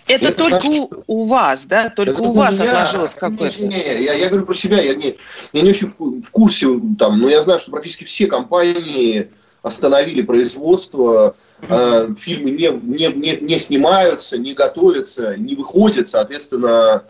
Это, 0.07 0.25
Это 0.27 0.37
только 0.37 0.67
значит, 0.67 0.89
у, 1.07 1.23
вас, 1.23 1.65
да? 1.65 1.89
Только 1.89 2.13
Это 2.13 2.21
у 2.21 2.31
не 2.31 2.37
вас 2.37 2.59
я. 2.59 2.65
отложилось 2.65 3.13
Не, 3.13 3.19
какое-то. 3.19 3.63
не, 3.63 4.03
я, 4.03 4.13
я 4.13 4.27
говорю 4.29 4.45
про 4.45 4.55
себя, 4.55 4.81
я 4.81 4.93
не, 4.95 5.17
я 5.53 5.61
не 5.61 5.69
очень 5.69 5.93
в 5.97 6.29
курсе, 6.31 6.67
там, 6.97 7.19
но 7.19 7.29
я 7.29 7.41
знаю, 7.43 7.59
что 7.59 7.71
практически 7.71 8.03
все 8.03 8.27
компании 8.27 9.29
остановили 9.61 10.21
производство, 10.21 11.35
э, 11.61 12.13
фильмы 12.17 12.51
не, 12.51 12.69
не, 12.69 13.07
не, 13.07 13.37
не 13.37 13.59
снимаются, 13.59 14.37
не 14.37 14.53
готовятся, 14.53 15.35
не 15.37 15.55
выходят, 15.55 16.07
соответственно, 16.07 17.03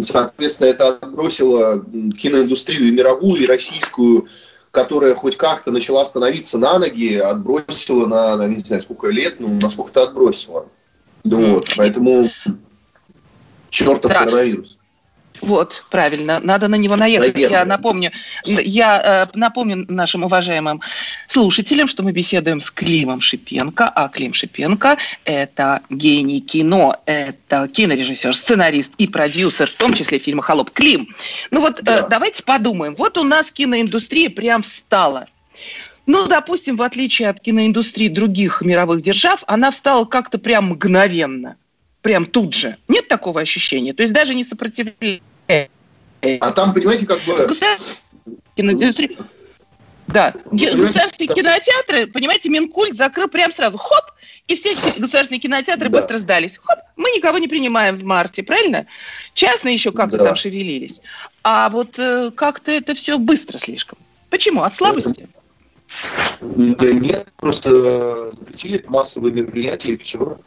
соответственно, 0.00 0.68
это 0.68 0.88
отбросило 0.88 1.84
киноиндустрию 2.20 2.88
и 2.88 2.92
мировую, 2.92 3.42
и 3.42 3.46
российскую, 3.46 4.28
которая 4.70 5.14
хоть 5.14 5.36
как-то 5.36 5.70
начала 5.70 6.04
становиться 6.04 6.58
на 6.58 6.78
ноги, 6.78 7.14
отбросила 7.16 8.06
на, 8.06 8.36
на 8.36 8.46
не 8.48 8.60
знаю, 8.62 8.82
сколько 8.82 9.08
лет, 9.08 9.40
ну, 9.40 9.58
насколько 9.60 9.90
это 9.90 10.04
отбросило. 10.04 10.66
Ну, 11.24 11.54
вот, 11.54 11.68
поэтому 11.76 12.28
чертов 13.70 14.10
Да. 14.10 14.24
коронавирус. 14.24 14.77
Вот, 15.40 15.84
правильно, 15.90 16.40
надо 16.40 16.68
на 16.68 16.76
него 16.76 16.96
наехать. 16.96 17.34
Наверное. 17.34 17.58
Я 17.58 17.64
напомню, 17.64 18.12
я 18.44 19.28
э, 19.32 19.38
напомню 19.38 19.84
нашим 19.88 20.24
уважаемым 20.24 20.80
слушателям, 21.26 21.88
что 21.88 22.02
мы 22.02 22.12
беседуем 22.12 22.60
с 22.60 22.70
Климом 22.70 23.20
Шипенко, 23.20 23.88
а 23.88 24.08
Клим 24.08 24.34
Шипенко– 24.34 24.96
это 25.24 25.82
гений 25.90 26.40
кино, 26.40 26.96
это 27.06 27.68
кинорежиссер, 27.68 28.34
сценарист 28.34 28.92
и 28.98 29.06
продюсер, 29.06 29.68
в 29.68 29.74
том 29.74 29.94
числе 29.94 30.18
фильма 30.18 30.42
«Холоп». 30.42 30.70
Клим, 30.70 31.08
ну 31.50 31.60
вот 31.60 31.80
э, 31.80 32.06
давайте 32.08 32.42
подумаем. 32.42 32.94
Вот 32.96 33.18
у 33.18 33.24
нас 33.24 33.50
киноиндустрия 33.50 34.30
прям 34.30 34.62
встала. 34.62 35.26
Ну, 36.06 36.26
допустим, 36.26 36.76
в 36.76 36.82
отличие 36.82 37.28
от 37.28 37.38
киноиндустрии 37.40 38.08
других 38.08 38.62
мировых 38.62 39.02
держав, 39.02 39.44
она 39.46 39.70
встала 39.70 40.06
как-то 40.06 40.38
прям 40.38 40.70
мгновенно. 40.70 41.56
Прям 42.02 42.26
тут 42.26 42.54
же. 42.54 42.76
Нет 42.88 43.08
такого 43.08 43.40
ощущения? 43.40 43.92
То 43.92 44.02
есть 44.02 44.12
даже 44.14 44.34
не 44.34 44.44
сопротивление. 44.44 45.20
А 46.40 46.52
там, 46.52 46.72
понимаете, 46.74 47.06
как 47.06 47.20
бы... 47.22 47.48
Киноиндустрия. 48.56 49.16
Да, 50.08 50.32
Понимаете, 50.50 50.78
государственные 50.78 51.26
там- 51.28 51.36
кинотеатры, 51.36 52.06
понимаете, 52.06 52.48
Минкульт 52.48 52.96
закрыл 52.96 53.28
прям 53.28 53.52
сразу. 53.52 53.76
Хоп! 53.76 54.04
И 54.46 54.54
все 54.54 54.74
государственные 54.74 55.38
кинотеатры 55.38 55.90
Да. 55.90 56.00
быстро 56.00 56.16
сдались. 56.16 56.58
Хоп! 56.62 56.78
Мы 56.96 57.10
никого 57.10 57.36
не 57.36 57.46
принимаем 57.46 57.96
в 57.98 58.04
марте, 58.04 58.42
правильно? 58.42 58.86
Частные 59.34 59.74
еще 59.74 59.92
как-то 59.92 60.16
Да. 60.16 60.24
там 60.24 60.36
шевелились. 60.36 61.00
А 61.44 61.68
вот 61.68 61.98
э, 61.98 62.30
как-то 62.34 62.70
это 62.72 62.94
все 62.94 63.18
быстро 63.18 63.58
слишком. 63.58 63.98
Почему? 64.30 64.62
От 64.62 64.74
слабости? 64.74 65.28
Да 66.40 66.90
нет, 66.90 67.28
просто 67.36 68.30
запретили 68.30 68.82
массовые 68.88 69.32
мероприятия 69.34 69.90
и 69.92 69.96
все. 69.98 70.38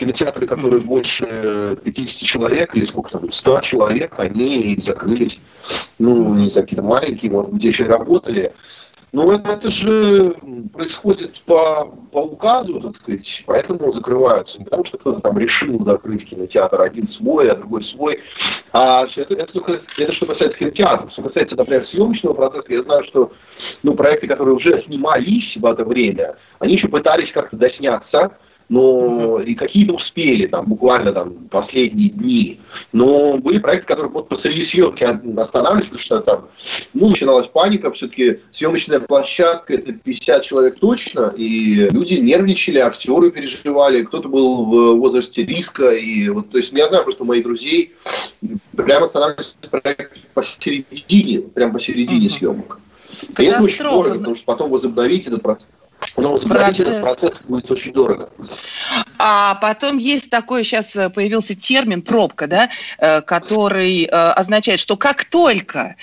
Кинотеатры, 0.00 0.46
которые 0.46 0.80
больше 0.80 1.76
50 1.84 2.22
человек 2.22 2.74
или 2.74 2.86
сколько 2.86 3.10
там, 3.10 3.30
100 3.30 3.60
человек, 3.60 4.18
они 4.18 4.74
закрылись. 4.80 5.38
Ну, 5.98 6.32
не 6.36 6.48
знаю, 6.48 6.66
какие-то 6.66 6.82
маленькие, 6.82 7.30
может 7.30 7.52
быть, 7.52 7.64
еще 7.64 7.84
работали. 7.84 8.50
Ну, 9.12 9.30
это, 9.30 9.52
это 9.52 9.70
же 9.70 10.34
происходит 10.72 11.42
по, 11.44 11.84
по 12.12 12.18
указу, 12.22 12.80
так 12.80 12.96
сказать, 12.96 13.42
поэтому 13.44 13.92
закрываются. 13.92 14.58
Не 14.58 14.64
потому 14.64 14.86
что 14.86 14.96
кто-то 14.96 15.20
там 15.20 15.36
решил 15.36 15.84
закрыть 15.84 16.24
кинотеатр, 16.24 16.80
один 16.80 17.06
свой, 17.10 17.50
а 17.50 17.56
другой 17.56 17.84
свой. 17.84 18.20
А 18.72 19.04
это, 19.04 19.34
это, 19.34 19.52
только- 19.52 19.82
это 19.98 20.12
что 20.14 20.24
касается 20.24 20.56
кинотеатров. 20.56 21.12
Что 21.12 21.24
касается, 21.24 21.56
например, 21.56 21.86
съемочного 21.86 22.32
процесса, 22.32 22.72
я 22.72 22.82
знаю, 22.84 23.04
что 23.04 23.32
ну, 23.82 23.92
проекты, 23.92 24.28
которые 24.28 24.54
уже 24.54 24.82
снимались 24.84 25.58
в 25.58 25.66
это 25.66 25.84
время, 25.84 26.36
они 26.58 26.72
еще 26.72 26.88
пытались 26.88 27.30
как-то 27.32 27.58
досняться, 27.58 28.30
но 28.70 29.40
и 29.40 29.54
какие-то 29.56 29.94
успели, 29.94 30.46
там, 30.46 30.64
буквально 30.66 31.12
там 31.12 31.34
последние 31.50 32.08
дни. 32.08 32.60
Но 32.92 33.36
были 33.36 33.58
проекты, 33.58 33.88
которые 33.88 34.12
вот 34.12 34.28
посреди 34.28 34.64
съемки 34.64 35.02
останавливались, 35.02 35.86
потому 35.86 36.00
что 36.00 36.20
там, 36.20 36.48
ну, 36.94 37.10
начиналась 37.10 37.48
паника, 37.48 37.90
все-таки 37.90 38.38
съемочная 38.52 39.00
площадка, 39.00 39.74
это 39.74 39.92
50 39.92 40.44
человек 40.44 40.78
точно, 40.78 41.34
и 41.36 41.88
люди 41.90 42.14
нервничали, 42.14 42.78
актеры 42.78 43.32
переживали, 43.32 44.04
кто-то 44.04 44.28
был 44.28 44.64
в 44.64 44.98
возрасте 45.00 45.44
риска, 45.44 45.90
и 45.90 46.28
вот, 46.28 46.50
то 46.50 46.58
есть 46.58 46.72
я 46.72 46.88
знаю 46.88 47.02
просто 47.02 47.24
моих 47.24 47.42
друзей, 47.42 47.92
прямо 48.76 49.06
останавливались 49.06 49.52
проект 49.68 50.16
посередине, 50.32 51.40
прямо 51.40 51.72
посередине 51.72 52.30
съемок. 52.30 52.78
И 53.36 53.42
это 53.42 53.64
очень 53.64 53.82
дорого, 53.82 54.14
потому 54.18 54.36
что 54.36 54.44
потом 54.44 54.70
возобновить 54.70 55.26
этот 55.26 55.42
процесс. 55.42 55.66
Но 56.16 56.32
возобновить 56.32 56.80
этот 56.80 57.02
Процесс. 57.02 57.40
будет 57.42 57.70
очень 57.70 57.92
дорого. 57.92 58.30
А 59.18 59.56
потом 59.56 59.98
есть 59.98 60.30
такой, 60.30 60.64
сейчас 60.64 60.96
э, 60.96 61.10
появился 61.10 61.54
термин 61.54 62.02
пробка, 62.02 62.46
да, 62.46 62.70
э, 62.98 63.20
который 63.22 64.04
э, 64.04 64.08
означает, 64.08 64.80
что 64.80 64.96
как 64.96 65.24
только 65.24 65.96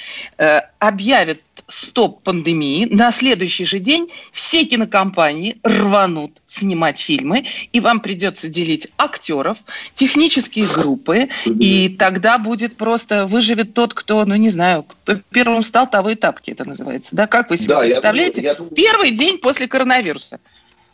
объявят 0.80 1.40
стоп 1.68 2.24
пандемии, 2.24 2.86
на 2.90 3.12
следующий 3.12 3.66
же 3.66 3.80
день 3.80 4.10
все 4.32 4.64
кинокомпании 4.66 5.58
рванут 5.64 6.32
снимать 6.48 6.98
фильмы, 7.00 7.46
и 7.74 7.80
вам 7.80 8.00
придется 8.00 8.48
делить 8.48 8.88
актеров, 8.98 9.58
технические 9.94 10.66
группы, 10.68 11.28
и 11.46 11.90
тогда 11.90 12.38
будет 12.38 12.78
просто 12.78 13.26
выживет 13.26 13.74
тот, 13.74 13.94
кто, 13.94 14.24
ну 14.26 14.36
не 14.36 14.50
знаю, 14.50 14.84
кто 14.84 15.16
первым 15.32 15.62
стал, 15.64 15.90
того 15.90 16.12
и 16.12 16.16
тапки 16.16 16.52
это 16.52 16.66
называется. 16.66 17.16
Да, 17.16 17.28
как 17.28 17.50
вы 17.50 17.58
себе 17.58 17.70
Да, 17.76 17.84
я 17.84 17.92
представляете? 17.96 18.42
я 18.42 18.56
думаю- 18.56 18.74
Первый 18.74 19.12
день 19.12 19.38
после 19.38 19.68
коронавируса. 19.68 20.40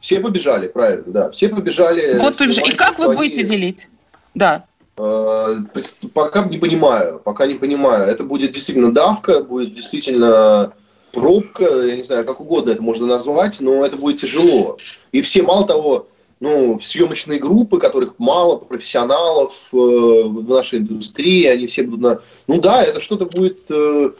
Все 0.02 0.20
побежали, 0.20 0.68
правильно, 0.68 1.04
да. 1.08 1.32
Все 1.32 1.50
побежали. 1.50 2.18
Вот 2.18 2.36
побежали. 2.38 2.70
И 2.72 2.76
как 2.76 3.00
вы 3.00 3.16
будете 3.16 3.44
делить? 3.44 3.88
Да. 4.36 4.66
Э, 4.98 5.58
Пока 6.14 6.44
не 6.46 6.58
понимаю, 6.58 7.20
пока 7.24 7.48
не 7.48 7.56
понимаю. 7.56 8.06
Это 8.06 8.24
будет 8.24 8.52
действительно 8.52 8.92
давка, 8.92 9.44
будет 9.44 9.74
действительно 9.74 10.74
пробка, 11.12 11.64
я 11.64 11.96
не 11.96 12.04
знаю, 12.04 12.26
как 12.26 12.40
угодно 12.40 12.72
это 12.72 12.82
можно 12.82 13.06
назвать, 13.06 13.62
но 13.62 13.86
это 13.86 13.96
будет 13.96 14.22
тяжело. 14.22 14.78
И 15.12 15.22
все, 15.22 15.44
мало 15.44 15.66
того, 15.68 16.08
ну, 16.44 16.78
съемочные 16.84 17.40
группы, 17.40 17.80
которых 17.80 18.16
мало, 18.18 18.58
профессионалов 18.58 19.70
э, 19.72 19.78
в 19.78 20.50
нашей 20.50 20.80
индустрии, 20.80 21.46
они 21.46 21.68
все 21.68 21.84
будут 21.84 22.02
на... 22.02 22.20
Ну 22.48 22.60
да, 22.60 22.84
это 22.84 23.00
что-то 23.00 23.26
будет... 23.26 23.60
э, 23.70 24.12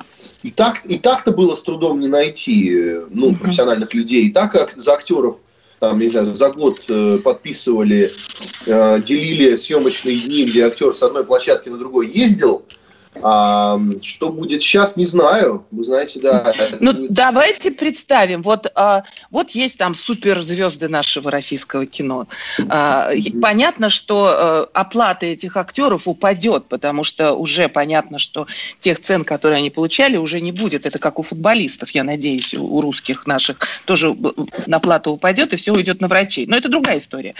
и 0.42 0.52
так 0.52 0.86
и 0.86 1.00
так-то 1.00 1.32
было 1.32 1.56
с 1.56 1.64
трудом 1.64 2.00
не 2.00 2.08
найти, 2.08 2.74
э, 2.74 3.06
ну, 3.10 3.36
профессиональных 3.36 3.94
людей. 3.94 4.28
И 4.28 4.32
так 4.32 4.54
как 4.54 4.72
за 4.72 4.94
актеров 4.94 5.40
там, 5.84 6.00
не 6.00 6.08
знаю, 6.08 6.34
за 6.34 6.50
год 6.50 6.82
э, 6.88 7.18
подписывали, 7.22 8.10
э, 8.66 9.02
делили 9.06 9.58
съемочные 9.58 10.18
дни, 10.18 10.46
где 10.46 10.64
актер 10.64 10.94
с 10.94 11.04
одной 11.04 11.26
площадки 11.26 11.68
на 11.68 11.78
другой 11.78 12.08
ездил. 12.08 12.64
А, 13.22 13.80
что 14.02 14.30
будет 14.30 14.62
сейчас, 14.62 14.98
не 14.98 15.06
знаю. 15.06 15.66
Вы 15.72 15.84
знаете, 15.84 16.20
да. 16.20 16.54
Ну, 16.80 16.94
будет- 16.94 17.14
давайте 17.14 17.72
представим, 17.72 18.42
вот, 18.42 18.72
а, 18.76 19.04
вот 19.30 19.52
есть 19.52 19.78
там 19.78 19.96
суперзвезды 19.96 20.88
нашего 20.88 21.32
российского 21.32 21.86
кино. 21.86 22.28
А, 22.70 23.10
понятно, 23.42 23.90
что 23.90 24.28
а, 24.28 24.70
оплата 24.74 25.26
этих 25.26 25.58
актеров 25.58 26.08
упадет, 26.08 26.66
потому 26.68 27.04
что 27.04 27.34
уже 27.34 27.68
понятно, 27.68 28.20
что 28.20 28.48
тех 28.80 29.02
цен, 29.02 29.24
которые 29.24 29.58
они 29.58 29.70
получали, 29.70 30.18
уже 30.18 30.42
не 30.42 30.52
будет. 30.52 30.86
Это 30.86 31.00
как 31.00 31.20
у 31.20 31.22
футболистов, 31.22 31.92
я 31.92 32.04
надеюсь, 32.04 32.54
у, 32.54 32.82
русских 32.82 33.28
наших 33.28 33.58
тоже 33.86 34.16
на 34.66 34.80
плату 34.80 35.12
упадет, 35.12 35.54
и 35.54 35.56
все 35.56 35.72
уйдет 35.72 36.02
на 36.02 36.08
врачей. 36.08 36.46
Но 36.48 36.56
это 36.56 36.70
другая 36.70 36.98
история. 36.98 37.36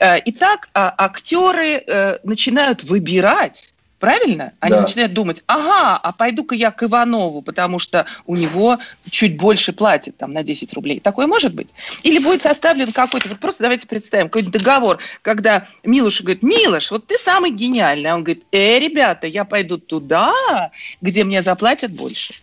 А, 0.00 0.18
Итак, 0.24 0.68
а, 0.74 0.94
актеры 0.96 1.82
э, 1.86 2.18
начинают 2.24 2.82
выбирать 2.84 3.73
Правильно? 4.04 4.52
Они 4.60 4.74
Да. 4.74 4.82
начинают 4.82 5.14
думать, 5.14 5.42
ага, 5.46 5.96
а 5.96 6.12
пойду-ка 6.12 6.54
я 6.54 6.70
к 6.70 6.82
Иванову, 6.82 7.40
потому 7.40 7.78
что 7.78 8.04
у 8.26 8.36
него 8.36 8.78
чуть 9.10 9.38
больше 9.38 9.72
платят, 9.72 10.18
там, 10.18 10.32
на 10.34 10.42
10 10.42 10.74
рублей. 10.74 11.00
Такое 11.00 11.26
может 11.26 11.54
быть? 11.54 11.68
Или 12.02 12.18
будет 12.18 12.42
составлен 12.42 12.92
какой-то, 12.92 13.30
вот 13.30 13.38
просто 13.40 13.62
давайте 13.62 13.86
представим, 13.86 14.28
какой-то 14.28 14.50
договор, 14.50 14.98
когда 15.22 15.66
Милуш 15.84 16.20
говорит, 16.20 16.42
Милош, 16.42 16.90
вот 16.90 17.06
ты 17.06 17.16
самый 17.16 17.50
гениальный. 17.50 18.10
А 18.10 18.14
он 18.16 18.24
говорит, 18.24 18.44
э, 18.52 18.78
ребята, 18.78 19.26
я 19.26 19.46
пойду 19.46 19.78
туда, 19.78 20.70
где 21.00 21.24
мне 21.24 21.40
заплатят 21.40 21.90
больше. 21.90 22.34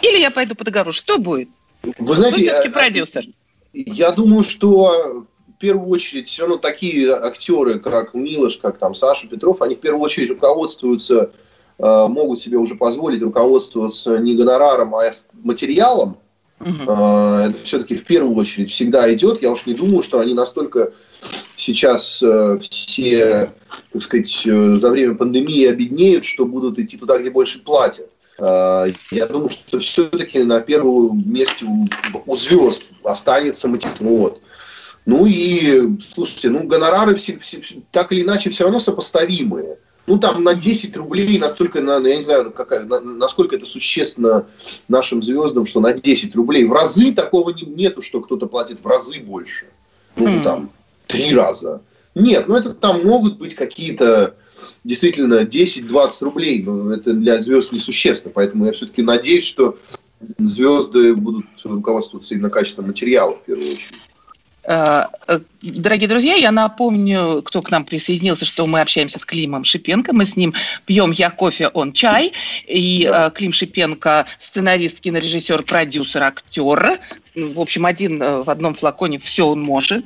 Или 0.00 0.18
я 0.18 0.30
пойду 0.30 0.54
по 0.54 0.64
договору. 0.64 0.92
Что 0.92 1.18
будет? 1.18 1.50
Вы 1.82 2.16
знаете, 2.16 2.38
Вы 2.38 2.42
все-таки 2.44 2.68
э, 2.68 2.72
продюсер. 2.72 3.24
Я 3.74 4.12
думаю, 4.12 4.44
что 4.44 5.26
первую 5.62 5.88
очередь 5.90 6.26
все 6.26 6.42
равно 6.42 6.56
такие 6.56 7.14
актеры, 7.14 7.78
как 7.78 8.14
Милош, 8.14 8.56
как 8.56 8.78
там 8.78 8.96
Саша 8.96 9.28
Петров, 9.28 9.62
они 9.62 9.76
в 9.76 9.78
первую 9.80 10.02
очередь 10.02 10.30
руководствуются, 10.30 11.30
э, 11.78 12.06
могут 12.08 12.40
себе 12.40 12.58
уже 12.58 12.74
позволить 12.74 13.22
руководствоваться 13.22 14.18
не 14.18 14.34
гонораром, 14.34 14.92
а 14.96 15.12
материалом. 15.44 16.16
Э, 16.58 17.50
Это 17.50 17.54
все-таки 17.62 17.94
в 17.94 18.04
первую 18.04 18.36
очередь 18.36 18.72
всегда 18.72 19.12
идет. 19.14 19.40
Я 19.40 19.52
уж 19.52 19.64
не 19.66 19.74
думаю, 19.74 20.02
что 20.02 20.18
они 20.18 20.34
настолько 20.34 20.92
сейчас 21.54 22.20
э, 22.24 22.58
все, 22.68 23.52
так 23.92 24.02
сказать, 24.02 24.42
за 24.42 24.90
время 24.90 25.14
пандемии 25.14 25.66
обеднеют, 25.66 26.24
что 26.24 26.44
будут 26.44 26.80
идти 26.80 26.96
туда, 26.96 27.18
где 27.18 27.30
больше 27.30 27.60
платят. 27.60 28.08
Я 28.38 29.26
думаю, 29.30 29.50
что 29.50 29.78
все-таки 29.78 30.42
на 30.42 30.58
первом 30.58 31.22
месте 31.32 31.64
у, 31.64 31.86
у 32.26 32.36
звезд 32.36 32.82
останется 33.04 33.68
мотив. 33.68 34.00
Вот. 34.00 34.40
Ну 35.04 35.26
и, 35.26 35.98
слушайте, 36.14 36.48
ну 36.50 36.64
гонорары 36.64 37.14
все, 37.16 37.38
все- 37.38 37.60
так 37.90 38.12
или 38.12 38.22
иначе 38.22 38.50
все 38.50 38.64
равно 38.64 38.78
сопоставимые. 38.80 39.78
Ну 40.06 40.18
там 40.18 40.42
на 40.42 40.54
10 40.54 40.96
рублей 40.96 41.38
настолько, 41.38 41.80
на, 41.80 41.98
я 42.06 42.16
не 42.16 42.22
знаю, 42.22 42.50
какая, 42.50 42.84
на- 42.84 43.00
насколько 43.00 43.56
это 43.56 43.66
существенно 43.66 44.46
нашим 44.88 45.22
звездам, 45.22 45.64
что 45.66 45.80
на 45.80 45.92
10 45.92 46.34
рублей 46.34 46.64
в 46.64 46.72
разы 46.72 47.12
такого 47.12 47.50
не- 47.50 47.62
нету, 47.62 48.02
что 48.02 48.20
кто-то 48.20 48.46
платит 48.46 48.78
в 48.82 48.86
разы 48.86 49.20
больше. 49.20 49.66
ну, 50.16 50.26
М. 50.26 50.42
там, 50.42 50.70
три 51.06 51.34
раза. 51.34 51.80
Нет, 52.14 52.46
ну 52.46 52.54
это 52.54 52.74
там 52.74 53.02
могут 53.04 53.38
быть 53.38 53.54
какие-то 53.54 54.34
действительно 54.84 55.44
10-20 55.44 56.22
рублей, 56.22 56.62
но 56.62 56.92
это 56.92 57.14
для 57.14 57.40
звезд 57.40 57.72
несущественно, 57.72 58.32
поэтому 58.34 58.66
я 58.66 58.72
все-таки 58.72 59.02
надеюсь, 59.02 59.44
что 59.46 59.78
звезды 60.38 61.14
будут 61.14 61.46
руководствоваться 61.64 62.34
именно 62.34 62.50
качеством 62.50 62.88
материала 62.88 63.32
в 63.36 63.42
первую 63.44 63.72
очередь. 63.72 63.94
Э, 64.64 65.06
э, 65.28 65.40
Дорогие 65.62 66.08
друзья, 66.08 66.34
я 66.34 66.50
напомню, 66.50 67.40
кто 67.42 67.62
к 67.62 67.70
нам 67.70 67.84
присоединился, 67.84 68.44
что 68.44 68.66
мы 68.66 68.80
общаемся 68.80 69.20
с 69.20 69.24
Климом 69.24 69.62
Шипенко. 69.62 70.12
Мы 70.12 70.26
с 70.26 70.36
ним 70.36 70.54
пьем 70.86 71.12
я 71.12 71.30
кофе, 71.30 71.68
он 71.68 71.92
чай. 71.92 72.32
И 72.66 73.08
э, 73.10 73.30
Клим 73.32 73.52
Шипенко– 73.52 74.26
сценарист, 74.40 75.00
кинорежиссер, 75.00 75.62
продюсер, 75.62 76.24
актер. 76.24 76.98
В 77.34 77.60
общем, 77.60 77.86
один 77.86 78.22
э, 78.22 78.42
в 78.42 78.50
одном 78.50 78.74
флаконе 78.74 79.18
все 79.18 79.46
он 79.46 79.60
может. 79.62 80.04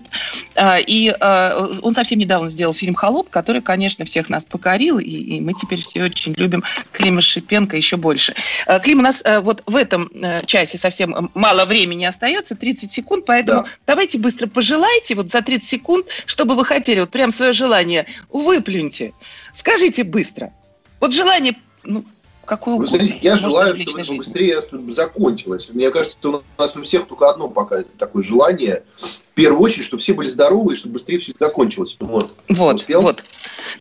Э, 0.54 0.80
И 0.80 1.08
э, 1.08 1.78
он 1.82 1.92
совсем 1.94 2.20
недавно 2.20 2.50
сделал 2.50 2.72
фильм 2.72 2.94
«Холоп», 2.94 3.30
который, 3.30 3.62
конечно, 3.62 4.04
всех 4.04 4.28
нас 4.28 4.44
покорил, 4.44 4.98
и, 5.00 5.40
мы 5.40 5.54
теперь 5.54 5.80
все 5.80 6.04
очень 6.04 6.34
любим 6.34 6.62
Клима 6.92 7.20
Шипенко 7.20 7.76
еще 7.76 7.96
больше. 7.96 8.34
Э, 8.66 8.78
Клим, 8.78 9.00
у 9.00 9.02
нас 9.02 9.24
вот 9.42 9.62
в 9.66 9.74
этом 9.74 10.10
часе 10.46 10.78
совсем 10.78 11.30
мало 11.34 11.64
времени 11.64 12.04
остается, 12.04 12.54
30 12.54 12.92
секунд, 12.92 13.24
поэтому 13.26 13.62
Да. 13.62 13.68
давайте 13.86 14.18
быстро 14.18 14.46
пожелайте 14.46 15.14
вот 15.16 15.30
за 15.30 15.42
30 15.42 15.68
секунд, 15.68 16.06
что 16.26 16.44
бы 16.44 16.54
вы 16.54 16.64
хотели, 16.64 17.00
вот 17.00 17.10
прям 17.10 17.32
свое 17.32 17.52
желание 17.52 18.06
выплюньте. 18.30 19.12
Скажите 19.52 20.04
быстро. 20.04 20.52
Вот 21.00 21.12
желание, 21.12 21.56
ну, 21.82 22.04
Вы 22.48 22.56
угодно. 22.74 22.86
знаете, 22.86 23.18
я 23.22 23.32
Может, 23.32 23.46
желаю, 23.48 23.76
чтобы 23.76 24.00
это 24.00 24.12
быстрее 24.14 24.60
закончилось. 24.90 25.70
Мне 25.72 25.90
кажется, 25.90 26.16
у 26.28 26.42
нас 26.58 26.76
у 26.76 26.82
всех 26.82 27.06
только 27.06 27.28
одно 27.30 27.48
пока 27.48 27.82
такое 27.98 28.22
желание. 28.22 28.82
В 28.98 29.34
первую 29.34 29.60
очередь, 29.60 29.84
чтобы 29.84 30.00
все 30.00 30.14
были 30.14 30.28
здоровы, 30.28 30.72
и 30.74 30.76
чтобы 30.76 30.94
быстрее 30.94 31.18
все 31.18 31.32
это 31.32 31.46
закончилось. 31.46 31.96
Вот. 32.00 32.34
Вот, 32.48 32.76
Успел? 32.76 33.02
вот. 33.02 33.24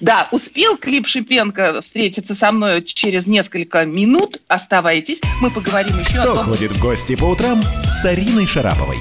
Да, 0.02 0.28
успел 0.32 0.78
Клип 0.78 1.08
Шипенко 1.08 1.82
встретиться 1.82 2.36
со 2.36 2.52
мной 2.52 2.82
через 2.84 3.28
несколько 3.28 3.86
минут. 3.86 4.42
Оставайтесь, 4.48 5.22
мы 5.42 5.50
поговорим 5.52 5.98
еще 6.00 6.20
о 6.20 6.24
Кто 6.24 6.36
том, 6.36 6.46
ходит 6.48 6.72
в 6.72 6.82
гости 6.82 7.16
по 7.16 7.26
утрам 7.26 7.62
с 7.88 8.04
Ариной 8.06 8.46
Шараповой? 8.48 8.98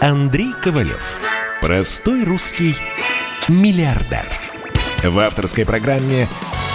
Андрей 0.00 0.52
Ковалев. 0.62 1.02
Простой 1.60 2.24
русский 2.24 2.74
миллиардер. 3.48 4.26
В 5.02 5.18
авторской 5.18 5.64
программе 5.64 6.28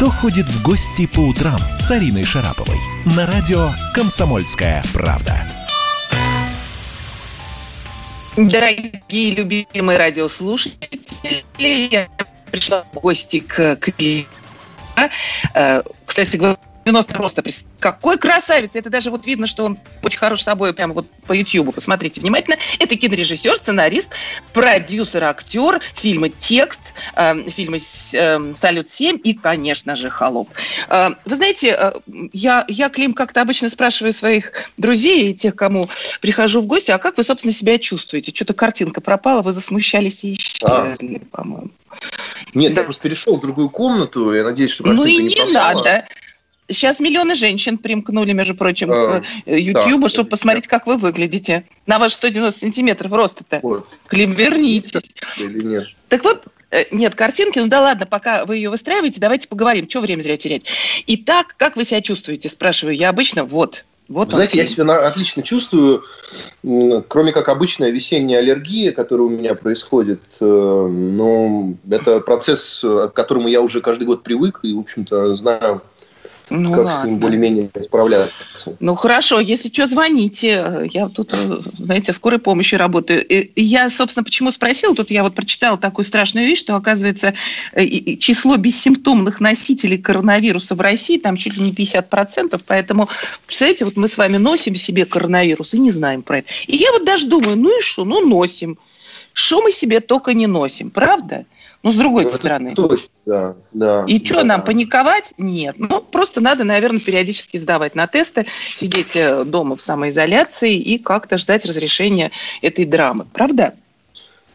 Кто 0.00 0.08
ходит 0.08 0.46
в 0.46 0.62
гости 0.62 1.04
по 1.06 1.20
утрам 1.20 1.60
с 1.78 1.90
Ариной 1.90 2.22
Шараповой? 2.22 2.78
На 3.04 3.26
радио 3.26 3.72
«Комсомольская 3.92 4.82
правда». 4.94 5.46
Дорогие 8.34 9.34
любимые 9.34 9.98
радиослушатели, 9.98 11.44
я 11.58 12.08
пришла 12.50 12.82
в 12.94 12.98
гости 12.98 13.40
к 13.40 13.76
Климу. 13.76 14.26
Э, 15.54 15.82
Кстати 16.06 16.38
говоря, 16.38 16.56
90 16.84 17.14
роста. 17.18 17.42
Какой 17.78 18.16
красавец! 18.18 18.70
Это 18.74 18.90
даже 18.90 19.10
вот 19.10 19.26
видно, 19.26 19.46
что 19.46 19.64
он 19.64 19.78
очень 20.02 20.18
хорош 20.18 20.42
собой, 20.42 20.72
прямо 20.72 20.94
вот 20.94 21.06
по 21.26 21.32
Ютьюбу. 21.32 21.72
Посмотрите 21.72 22.20
внимательно. 22.20 22.56
Это 22.78 22.96
кинорежиссер, 22.96 23.56
сценарист, 23.56 24.08
продюсер, 24.52 25.24
актер 25.24 25.80
фильма 25.94 26.30
«Текст», 26.30 26.80
э, 27.16 27.50
фильма 27.50 27.78
с- 27.78 28.14
э, 28.14 28.54
«Салют-7» 28.56 29.18
и, 29.18 29.34
конечно 29.34 29.94
же, 29.94 30.10
«Холоп». 30.10 30.48
Э, 30.88 31.10
Вы 31.24 31.36
знаете, 31.36 31.76
э, 31.78 31.92
я, 32.32 32.64
я, 32.68 32.88
Клим, 32.88 33.12
как-то 33.14 33.42
обычно 33.42 33.68
спрашиваю 33.68 34.12
своих 34.12 34.52
друзей 34.78 35.30
и 35.30 35.34
тех, 35.34 35.54
кому 35.54 35.88
прихожу 36.20 36.62
в 36.62 36.66
гости, 36.66 36.90
а 36.90 36.98
как 36.98 37.16
вы, 37.18 37.24
собственно, 37.24 37.52
себя 37.52 37.78
чувствуете? 37.78 38.32
Что-то 38.34 38.54
картинка 38.54 39.00
пропала, 39.00 39.42
вы 39.42 39.52
засмущались 39.52 40.24
и 40.24 40.34
исчезли, 40.34 41.18
по-моему. 41.30 41.70
Нет, 42.54 42.76
я 42.76 42.82
просто 42.84 43.02
перешел 43.02 43.36
в 43.36 43.40
другую 43.40 43.68
комнату. 43.68 44.32
Я 44.32 44.44
надеюсь, 44.44 44.70
что 44.72 44.84
Ну 44.84 45.04
и 45.04 45.16
не 45.22 45.34
пропала. 45.36 45.52
надо. 45.74 46.06
Сейчас 46.70 47.00
миллионы 47.00 47.34
женщин 47.34 47.78
примкнули, 47.78 48.32
между 48.32 48.54
прочим, 48.54 48.90
А, 48.92 49.20
к 49.20 49.24
э, 49.46 49.58
Ютьюбу, 49.58 50.02
да. 50.04 50.08
чтобы 50.08 50.30
посмотреть, 50.30 50.68
как 50.68 50.86
вы 50.86 50.96
выглядите. 50.96 51.64
На 51.86 51.98
ваш 51.98 52.12
190 52.14 52.60
сантиметров 52.60 53.12
роста-то. 53.12 53.60
Вот. 53.62 53.86
Клим, 54.06 54.32
вернитесь. 54.32 54.92
Или 55.38 55.64
нет? 55.64 55.86
Так 56.08 56.24
вот, 56.24 56.44
э, 56.70 56.84
нет 56.90 57.14
картинки, 57.14 57.58
ну 57.58 57.66
да 57.68 57.80
ладно, 57.80 58.06
пока 58.06 58.44
вы 58.44 58.56
ее 58.56 58.70
выстраиваете, 58.70 59.20
давайте 59.20 59.48
поговорим, 59.48 59.88
что 59.88 60.00
время 60.00 60.22
зря 60.22 60.36
терять. 60.36 60.64
Итак, 61.06 61.54
как 61.56 61.76
вы 61.76 61.84
себя 61.84 62.00
чувствуете, 62.00 62.48
спрашиваю 62.48 62.96
я 62.96 63.08
обычно, 63.08 63.44
вот. 63.44 63.84
Вот 64.08 64.30
Вы 64.30 64.34
знаете, 64.34 64.56
я 64.58 64.64
Клим. 64.64 64.74
себя 64.74 65.06
отлично 65.06 65.44
чувствую, 65.44 66.02
кроме 67.06 67.30
как 67.30 67.48
обычная 67.48 67.90
весенняя 67.90 68.40
аллергия, 68.40 68.90
которая 68.90 69.28
у 69.28 69.30
меня 69.30 69.54
происходит. 69.54 70.20
э, 70.40 70.44
Но 70.44 71.74
это 71.88 72.18
процесс, 72.18 72.80
э, 72.82 73.08
к 73.08 73.12
которому 73.14 73.46
я 73.46 73.60
уже 73.60 73.80
каждый 73.80 74.08
год 74.08 74.24
привык 74.24 74.60
и, 74.64 74.74
в 74.74 74.80
общем-то, 74.80 75.36
знаю, 75.36 75.82
Ну 76.50 76.72
как 76.72 76.82
с 76.82 76.94
ладно. 76.96 77.08
ним 77.08 77.18
более-менее 77.18 77.70
справляться. 77.82 78.32
Ну 78.80 78.94
хорошо, 78.96 79.38
если 79.40 79.68
что, 79.68 79.86
звоните. 79.86 80.88
Я 80.92 81.08
тут, 81.08 81.30
знаете, 81.78 82.12
скорой 82.12 82.40
помощи 82.40 82.74
работаю. 82.74 83.24
И 83.24 83.62
я, 83.62 83.88
собственно, 83.88 84.24
почему 84.24 84.50
спросила, 84.50 84.94
тут 84.94 85.10
я 85.10 85.22
вот 85.22 85.34
прочитала 85.34 85.78
такую 85.78 86.04
страшную 86.04 86.46
вещь, 86.46 86.58
что, 86.58 86.74
оказывается, 86.74 87.34
э, 87.72 88.16
число 88.16 88.56
бессимптомных 88.56 89.40
носителей 89.40 89.98
коронавируса 89.98 90.74
в 90.74 90.80
России 90.80 91.18
там 91.18 91.36
чуть 91.36 91.56
ли 91.56 91.62
не 91.62 91.72
50%, 91.72 92.60
поэтому, 92.66 93.08
представляете, 93.46 93.84
вот 93.84 93.96
мы 93.96 94.08
с 94.08 94.18
вами 94.18 94.36
носим 94.36 94.74
себе 94.74 95.04
коронавирус 95.04 95.74
и 95.74 95.78
не 95.78 95.92
знаем 95.92 96.22
про 96.22 96.38
это. 96.38 96.48
И 96.66 96.76
я 96.76 96.90
вот 96.92 97.04
даже 97.04 97.28
думаю, 97.28 97.56
ну 97.56 97.78
и 97.78 97.82
что, 97.82 98.04
ну 98.04 98.26
носим. 98.26 98.78
Что 99.32 99.62
мы 99.62 99.70
себе 99.70 100.00
только 100.00 100.34
не 100.34 100.48
носим, 100.48 100.90
правда? 100.90 101.46
Ну, 101.82 101.92
с 101.92 101.96
другой 101.96 102.24
это 102.24 102.36
стороны. 102.36 102.74
Точно, 102.74 103.08
да. 103.24 103.54
да 103.72 104.04
И 104.06 104.22
что, 104.22 104.36
да. 104.36 104.44
нам 104.44 104.64
паниковать? 104.64 105.32
Нет. 105.38 105.76
Ну, 105.78 106.02
просто 106.02 106.40
надо, 106.42 106.64
наверное, 106.64 107.00
периодически 107.00 107.56
сдавать 107.56 107.94
на 107.94 108.06
тесты, 108.06 108.46
сидеть 108.74 109.16
э, 109.16 109.44
дома 109.44 109.76
в 109.76 109.80
самоизоляции 109.80 110.76
и 110.76 110.98
как-то 110.98 111.38
ждать 111.38 111.64
разрешения 111.64 112.32
этой 112.60 112.84
драмы. 112.84 113.26
Правда? 113.32 113.74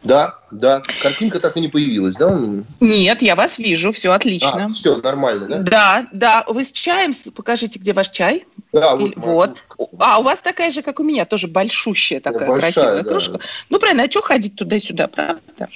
Да, 0.04 0.38
да. 0.50 0.82
Картинка 1.02 1.40
так 1.40 1.56
и 1.56 1.60
не 1.60 1.68
появилась, 1.68 2.16
да? 2.16 2.38
Нет, 2.80 3.20
я 3.20 3.34
вас 3.34 3.58
вижу, 3.58 3.90
все 3.90 4.12
отлично. 4.12 4.64
А, 4.64 4.68
все, 4.68 4.96
нормально, 4.96 5.46
да? 5.48 5.58
Да, 5.58 6.06
да. 6.12 6.44
Вы 6.46 6.64
с 6.64 6.70
чаем? 6.70 7.12
Покажите, 7.34 7.80
где 7.80 7.92
ваш 7.92 8.10
чай. 8.10 8.44
Да, 8.72 8.94
вот. 8.94 9.12
вот. 9.16 9.64
А, 9.98 10.20
у 10.20 10.22
вас 10.22 10.40
такая 10.40 10.70
же, 10.70 10.82
как 10.82 11.00
у 11.00 11.02
меня, 11.02 11.24
тоже 11.24 11.48
большущая 11.48 12.20
такая 12.20 12.48
большая, 12.48 12.72
красивая 12.72 13.02
да. 13.02 13.10
кружка. 13.10 13.40
Ну, 13.70 13.78
правильно, 13.78 14.04
а 14.04 14.10
что 14.10 14.22
ходить 14.22 14.54
туда-сюда, 14.54 15.08
правда? 15.08 15.68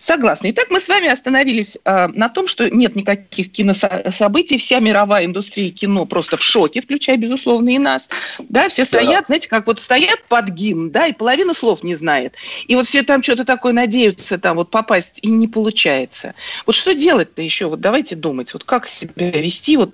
Согласна. 0.00 0.50
Итак, 0.50 0.66
мы 0.70 0.80
с 0.80 0.88
вами 0.88 1.08
остановились 1.08 1.78
э, 1.84 2.06
на 2.08 2.28
том, 2.28 2.46
что 2.46 2.70
нет 2.70 2.94
никаких 2.94 3.50
кинособытий, 3.50 4.58
вся 4.58 4.78
мировая 4.78 5.24
индустрия 5.24 5.70
кино 5.70 6.04
просто 6.04 6.36
в 6.36 6.42
шоке, 6.42 6.80
включая, 6.82 7.16
безусловно, 7.16 7.70
и 7.70 7.78
нас. 7.78 8.08
Да, 8.38 8.68
все 8.68 8.84
стоят, 8.84 9.26
знаете, 9.26 9.48
как 9.48 9.66
вот 9.66 9.80
стоят 9.80 10.22
под 10.28 10.50
гимн, 10.50 10.90
да, 10.90 11.06
и 11.06 11.12
половина 11.12 11.54
слов 11.54 11.82
не 11.82 11.96
знает. 11.96 12.34
И 12.66 12.76
вот 12.76 12.86
все 12.86 13.02
там 13.02 13.22
что-то 13.22 13.44
такое 13.44 13.72
надеются 13.72 14.03
там 14.12 14.56
вот 14.56 14.70
попасть, 14.70 15.18
и 15.22 15.28
не 15.28 15.48
получается. 15.48 16.34
Вот 16.66 16.74
что 16.74 16.94
делать-то 16.94 17.42
еще? 17.42 17.66
Вот 17.66 17.80
давайте 17.80 18.16
думать, 18.16 18.52
вот 18.52 18.64
как 18.64 18.88
себя 18.88 19.30
вести, 19.30 19.76
вот 19.76 19.90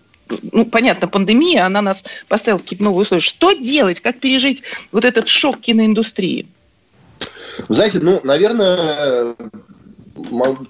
ну, 0.52 0.64
понятно, 0.64 1.08
пандемия, 1.08 1.66
она 1.66 1.82
нас 1.82 2.04
поставила 2.28 2.58
в 2.58 2.62
какие-то 2.62 2.84
новые 2.84 3.02
условия. 3.02 3.22
Что 3.22 3.52
делать? 3.52 4.00
Как 4.00 4.20
пережить 4.20 4.62
вот 4.92 5.04
этот 5.04 5.28
шок 5.28 5.60
киноиндустрии? 5.60 6.46
Знаете, 7.68 7.98
ну, 8.00 8.20
наверное, 8.22 9.34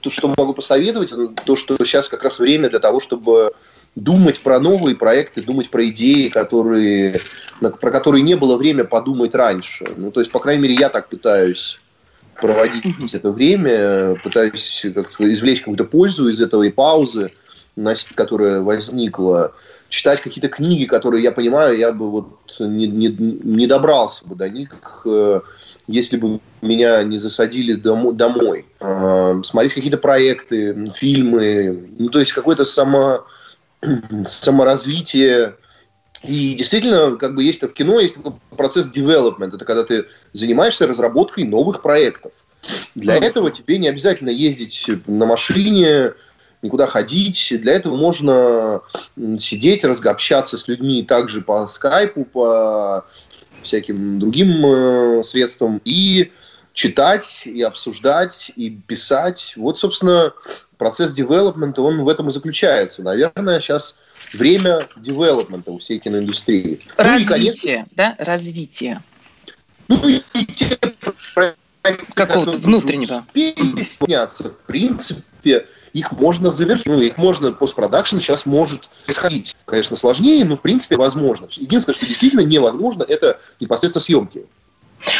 то, 0.00 0.11
что 0.11 0.29
могу 0.29 0.55
посоветовать, 0.55 1.12
то, 1.44 1.57
что 1.57 1.76
сейчас 1.85 2.09
как 2.09 2.22
раз 2.24 2.38
время 2.38 2.70
для 2.70 2.79
того, 2.79 3.00
чтобы 3.00 3.53
думать 3.96 4.40
про 4.40 4.61
новые 4.61 4.96
проекты, 4.96 5.42
думать 5.42 5.70
про 5.70 5.87
идеи, 5.88 6.29
которые, 6.29 7.20
про 7.61 7.90
которые 7.90 8.22
не 8.22 8.35
было 8.35 8.57
время 8.57 8.85
подумать 8.85 9.35
раньше. 9.35 9.87
Ну, 9.96 10.11
то 10.11 10.20
есть, 10.20 10.31
по 10.31 10.38
крайней 10.38 10.62
мере, 10.62 10.74
я 10.74 10.88
так 10.88 11.09
пытаюсь 11.09 11.81
проводить 12.40 13.14
это 13.14 13.31
время, 13.31 14.16
пытаюсь 14.22 14.87
как-то 14.94 15.33
извлечь 15.33 15.61
какую-то 15.61 15.85
пользу 15.85 16.29
из 16.29 16.40
этого 16.40 16.62
и 16.64 16.70
паузы, 16.70 17.33
которая 18.14 18.61
возникла. 18.61 19.53
читать 19.88 20.20
какие-то 20.20 20.48
книги, 20.48 20.85
которые 20.85 21.22
я 21.22 21.33
понимаю, 21.33 21.76
я 21.76 21.92
бы 21.92 22.11
вот 22.11 22.29
не, 22.61 22.87
не, 22.87 23.09
не 23.09 23.66
добрался 23.66 24.24
бы 24.24 24.37
до 24.37 24.48
них, 24.48 24.70
э, 25.05 25.40
если 25.88 26.16
бы 26.16 26.38
меня 26.62 27.03
не 27.03 27.18
засадили 27.18 27.74
домо- 27.74 28.12
домой. 28.12 28.66
Э, 28.79 29.40
смотреть 29.44 29.74
какие-то 29.74 29.98
проекты, 29.98 30.90
фильмы, 30.94 31.88
ну, 31.98 32.09
то 32.09 32.20
есть 32.20 32.33
какое-то 32.33 32.64
само, 32.64 33.24
саморазвитие. 34.26 35.55
И 36.22 36.54
действительно, 36.54 37.16
как 37.16 37.35
бы 37.35 37.42
есть 37.42 37.62
в 37.62 37.68
кино, 37.68 37.98
есть 37.98 38.16
такой 38.16 38.35
процесс 38.56 38.90
development. 38.90 39.54
Это 39.54 39.64
когда 39.64 39.85
ты 39.85 40.06
занимаешься 40.33 40.87
разработкой 40.87 41.44
новых 41.44 41.83
проектов. 41.83 42.33
Для 42.94 43.16
этого 43.16 43.50
тебе 43.50 43.78
не 43.78 43.88
обязательно 43.88 44.28
ездить 44.28 44.85
на 45.06 45.24
машине, 45.24 46.12
никуда 46.62 46.87
ходить. 46.87 47.52
Для 47.59 47.72
этого 47.74 47.96
можно 47.96 48.83
сидеть, 49.38 49.85
разобщаться 49.85 50.59
с 50.59 50.68
людьми 50.68 51.02
также 51.02 51.40
по 51.40 51.66
скайпу, 51.68 52.24
по 52.24 53.06
всяким 53.62 54.18
другим 54.18 54.64
э, 54.64 55.22
средствам 55.24 55.80
и 55.85 56.33
читать, 56.72 57.42
и 57.46 57.62
обсуждать, 57.62 58.52
и 58.56 58.70
писать. 58.70 59.54
Вот, 59.56 59.78
собственно, 59.78 60.33
процесс 60.78 61.12
девелопмента, 61.12 61.83
он 61.83 62.02
в 62.04 62.09
этом 62.09 62.28
и 62.28 62.30
заключается. 62.30 63.02
Наверное, 63.02 63.61
сейчас 63.61 63.96
время 64.32 64.88
девелопмента 64.96 65.70
у 65.70 65.78
всей 65.78 65.98
киноиндустрии. 65.98 66.80
Развитие, 66.96 67.06
ну, 67.06 67.16
и, 67.16 67.24
конечно, 67.24 67.88
да? 67.92 68.16
Развитие. 68.18 69.02
Ну 69.88 70.08
и 70.08 70.44
те 70.46 70.78
какого-то 72.14 72.58
внутреннего. 72.58 73.24
Успели 73.26 73.82
сняться, 73.82 74.50
в 74.50 74.56
принципе, 74.66 75.66
их 75.92 76.12
можно 76.12 76.50
завершить, 76.50 76.86
ну, 76.86 77.00
их 77.00 77.16
можно, 77.16 77.52
постпродакшн 77.52 78.18
сейчас 78.18 78.46
может 78.46 78.88
происходить. 79.04 79.56
Конечно, 79.64 79.96
сложнее, 79.96 80.44
но 80.44 80.56
в 80.56 80.62
принципе 80.62 80.96
возможно. 80.96 81.48
Единственное, 81.50 81.96
что 81.96 82.06
действительно 82.06 82.40
невозможно, 82.40 83.02
это 83.02 83.40
непосредственно 83.58 84.02
съемки. 84.02 84.44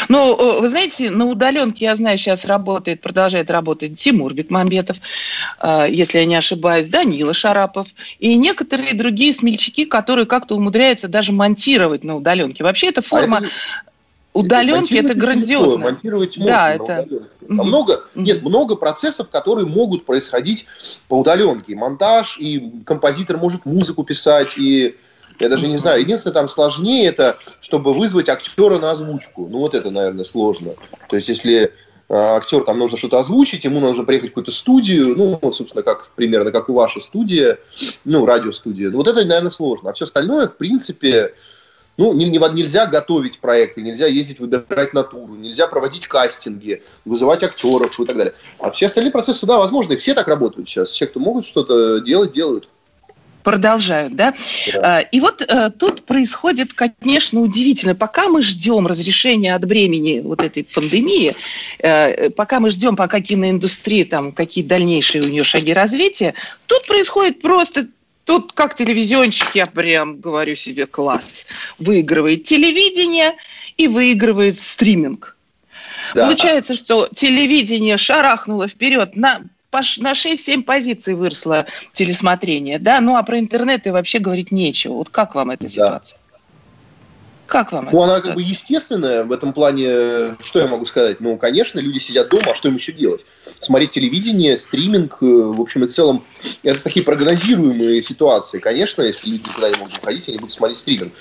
Ну, 0.09 0.59
вы 0.61 0.69
знаете, 0.69 1.09
на 1.09 1.25
удаленке, 1.25 1.85
я 1.85 1.95
знаю, 1.95 2.17
сейчас 2.17 2.45
работает, 2.45 3.01
продолжает 3.01 3.49
работать 3.49 3.99
Тимур 3.99 4.33
Бекмамбетов, 4.33 4.97
э, 5.61 5.87
если 5.89 6.19
я 6.19 6.25
не 6.25 6.35
ошибаюсь, 6.35 6.87
Данила 6.87 7.33
Шарапов 7.33 7.87
и 8.19 8.35
некоторые 8.37 8.93
другие 8.93 9.33
смельчаки, 9.33 9.85
которые 9.85 10.25
как-то 10.25 10.55
умудряются 10.55 11.07
даже 11.07 11.31
монтировать 11.31 12.03
на 12.03 12.15
удаленке. 12.15 12.63
Вообще 12.63 12.87
эта 12.87 13.01
форма... 13.01 13.37
А 13.37 13.41
это 13.41 13.49
Удаленки 14.33 14.93
это 14.93 15.13
грандиозно. 15.13 15.85
Монтировать 15.85 16.37
можно 16.37 16.53
да, 16.53 16.73
это... 16.73 17.01
Угу. 17.01 17.53
Много. 17.53 18.05
Нет, 18.15 18.43
много 18.43 18.77
процессов, 18.77 19.29
которые 19.29 19.67
могут 19.67 20.05
происходить 20.05 20.67
по 21.09 21.19
удаленке. 21.19 21.73
И 21.73 21.75
монтаж, 21.75 22.37
и 22.39 22.71
композитор 22.85 23.37
может 23.37 23.65
музыку 23.65 24.03
писать, 24.03 24.57
и 24.57 24.95
я 25.41 25.49
даже 25.49 25.67
не 25.67 25.77
знаю. 25.77 26.01
Единственное, 26.01 26.33
там 26.33 26.47
сложнее 26.47 27.07
это, 27.07 27.37
чтобы 27.59 27.93
вызвать 27.93 28.29
актера 28.29 28.77
на 28.77 28.91
озвучку. 28.91 29.47
Ну, 29.47 29.59
вот 29.59 29.73
это, 29.73 29.89
наверное, 29.89 30.25
сложно. 30.25 30.71
То 31.09 31.15
есть, 31.15 31.29
если 31.29 31.73
а, 32.09 32.37
актер 32.37 32.61
там 32.61 32.77
нужно 32.77 32.97
что-то 32.97 33.19
озвучить, 33.19 33.63
ему 33.63 33.79
нужно 33.79 34.03
приехать 34.03 34.29
в 34.29 34.33
какую-то 34.33 34.51
студию, 34.51 35.15
ну, 35.17 35.39
вот, 35.41 35.55
собственно, 35.55 35.81
как 35.81 36.09
примерно 36.15 36.51
как 36.51 36.69
и 36.69 36.71
ваша 36.71 36.99
студия, 36.99 37.57
ну, 38.05 38.25
радиостудия. 38.25 38.91
Ну, 38.91 38.97
вот 38.97 39.07
это, 39.07 39.25
наверное, 39.25 39.49
сложно. 39.49 39.89
А 39.89 39.93
все 39.93 40.05
остальное, 40.05 40.47
в 40.47 40.57
принципе, 40.57 41.33
ну, 41.97 42.13
не, 42.13 42.25
не, 42.25 42.37
нельзя 42.53 42.85
готовить 42.85 43.39
проекты, 43.39 43.81
нельзя 43.81 44.07
ездить 44.07 44.39
выбирать 44.39 44.93
натуру, 44.93 45.33
нельзя 45.35 45.67
проводить 45.67 46.07
кастинги, 46.07 46.83
вызывать 47.05 47.43
актеров 47.43 47.99
и 47.99 48.05
так 48.05 48.15
далее. 48.15 48.33
А 48.59 48.71
все 48.71 48.85
остальные 48.85 49.11
процессы, 49.11 49.45
да, 49.45 49.57
возможно, 49.57 49.93
и 49.93 49.97
все 49.97 50.13
так 50.13 50.27
работают 50.27 50.69
сейчас. 50.69 50.89
Все, 50.89 51.07
кто 51.07 51.19
могут 51.19 51.45
что-то 51.45 51.99
делать, 51.99 52.31
делают 52.31 52.67
продолжают, 53.43 54.15
да? 54.15 54.33
да. 54.73 55.01
И 55.01 55.19
вот 55.19 55.41
э, 55.41 55.71
тут 55.77 56.03
происходит, 56.05 56.73
конечно, 56.73 57.41
удивительно. 57.41 57.95
Пока 57.95 58.27
мы 58.27 58.41
ждем 58.41 58.87
разрешения 58.87 59.55
от 59.55 59.65
бремени 59.65 60.19
вот 60.19 60.41
этой 60.41 60.63
пандемии, 60.63 61.35
э, 61.79 62.29
пока 62.31 62.59
мы 62.59 62.69
ждем, 62.69 62.95
пока 62.95 63.21
киноиндустрия, 63.21 64.05
там, 64.05 64.31
какие 64.31 64.63
дальнейшие 64.63 65.23
у 65.23 65.27
нее 65.27 65.43
шаги 65.43 65.73
развития, 65.73 66.33
тут 66.67 66.85
происходит 66.87 67.41
просто 67.41 67.87
Тут 68.23 68.53
как 68.53 68.75
телевизионщик, 68.75 69.55
я 69.55 69.65
прям 69.65 70.21
говорю 70.21 70.55
себе, 70.55 70.85
класс. 70.85 71.47
Выигрывает 71.79 72.43
телевидение 72.43 73.33
и 73.77 73.87
выигрывает 73.87 74.57
стриминг. 74.57 75.35
Да. 76.13 76.25
Получается, 76.25 76.75
что 76.75 77.09
телевидение 77.13 77.97
шарахнуло 77.97 78.67
вперед 78.67 79.15
на 79.15 79.41
на 79.71 80.11
6-7 80.13 80.63
позиций 80.63 81.13
выросло 81.13 81.65
телесмотрение, 81.93 82.79
да, 82.79 83.01
ну 83.01 83.15
а 83.15 83.23
про 83.23 83.39
интернет 83.39 83.87
и 83.87 83.91
вообще 83.91 84.19
говорить 84.19 84.51
нечего. 84.51 84.93
Вот 84.93 85.09
как 85.09 85.35
вам 85.35 85.51
эта 85.51 85.69
ситуация? 85.69 86.17
Как 87.51 87.73
вам 87.73 87.89
ну, 87.91 88.01
это? 88.05 88.13
она 88.13 88.21
как 88.21 88.35
бы 88.35 88.41
естественная 88.41 89.25
в 89.25 89.31
этом 89.33 89.51
плане. 89.51 90.37
Что 90.41 90.59
я 90.59 90.67
могу 90.67 90.85
сказать? 90.85 91.19
Ну, 91.19 91.35
конечно, 91.35 91.79
люди 91.79 91.99
сидят 91.99 92.29
дома, 92.29 92.51
а 92.51 92.55
что 92.55 92.69
им 92.69 92.75
еще 92.75 92.93
делать? 92.93 93.25
Смотреть 93.59 93.91
телевидение, 93.91 94.57
стриминг, 94.57 95.17
э, 95.19 95.25
в 95.25 95.59
общем 95.59 95.83
и 95.83 95.87
целом, 95.87 96.23
это 96.63 96.81
такие 96.81 97.03
прогнозируемые 97.03 98.01
ситуации. 98.03 98.59
Конечно, 98.59 99.01
если 99.01 99.31
люди 99.31 99.49
никуда 99.49 99.69
не 99.69 99.75
могут 99.75 99.97
выходить, 99.97 100.29
они 100.29 100.37
будут 100.37 100.53
смотреть 100.53 100.77
стриминг. 100.77 101.11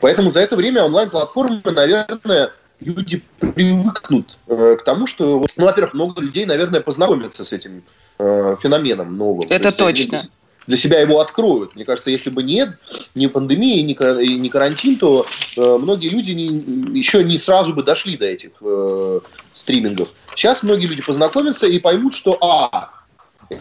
Поэтому 0.00 0.30
за 0.30 0.40
это 0.40 0.56
время 0.56 0.84
онлайн-платформы, 0.84 1.60
наверное, 1.66 2.50
люди 2.80 3.22
привыкнут 3.38 4.38
э, 4.46 4.76
к 4.78 4.84
тому, 4.84 5.06
что, 5.06 5.46
ну, 5.56 5.64
во-первых, 5.64 5.94
много 5.94 6.22
людей, 6.22 6.44
наверное, 6.44 6.80
познакомятся 6.80 7.44
с 7.44 7.52
этим 7.52 7.82
э, 8.18 8.56
феноменом 8.60 9.16
новым. 9.16 9.46
Это 9.50 9.70
То 9.72 9.86
точно. 9.86 10.18
Они, 10.18 10.28
для 10.66 10.76
себя 10.76 11.00
его 11.00 11.20
откроют. 11.20 11.74
Мне 11.74 11.84
кажется, 11.84 12.10
если 12.10 12.30
бы 12.30 12.42
нет 12.42 12.70
ни 13.14 13.26
пандемии, 13.26 13.80
ни, 13.80 13.92
ни 14.38 14.48
карантин, 14.48 14.96
то 14.96 15.26
э, 15.56 15.78
многие 15.80 16.08
люди 16.08 16.32
не, 16.32 16.98
еще 16.98 17.22
не 17.22 17.38
сразу 17.38 17.74
бы 17.74 17.82
дошли 17.82 18.16
до 18.16 18.26
этих 18.26 18.50
э, 18.60 19.20
стримингов. 19.52 20.14
Сейчас 20.34 20.62
многие 20.62 20.86
люди 20.86 21.02
познакомятся 21.02 21.66
и 21.66 21.78
поймут, 21.78 22.14
что 22.14 22.38
а, 22.40 22.90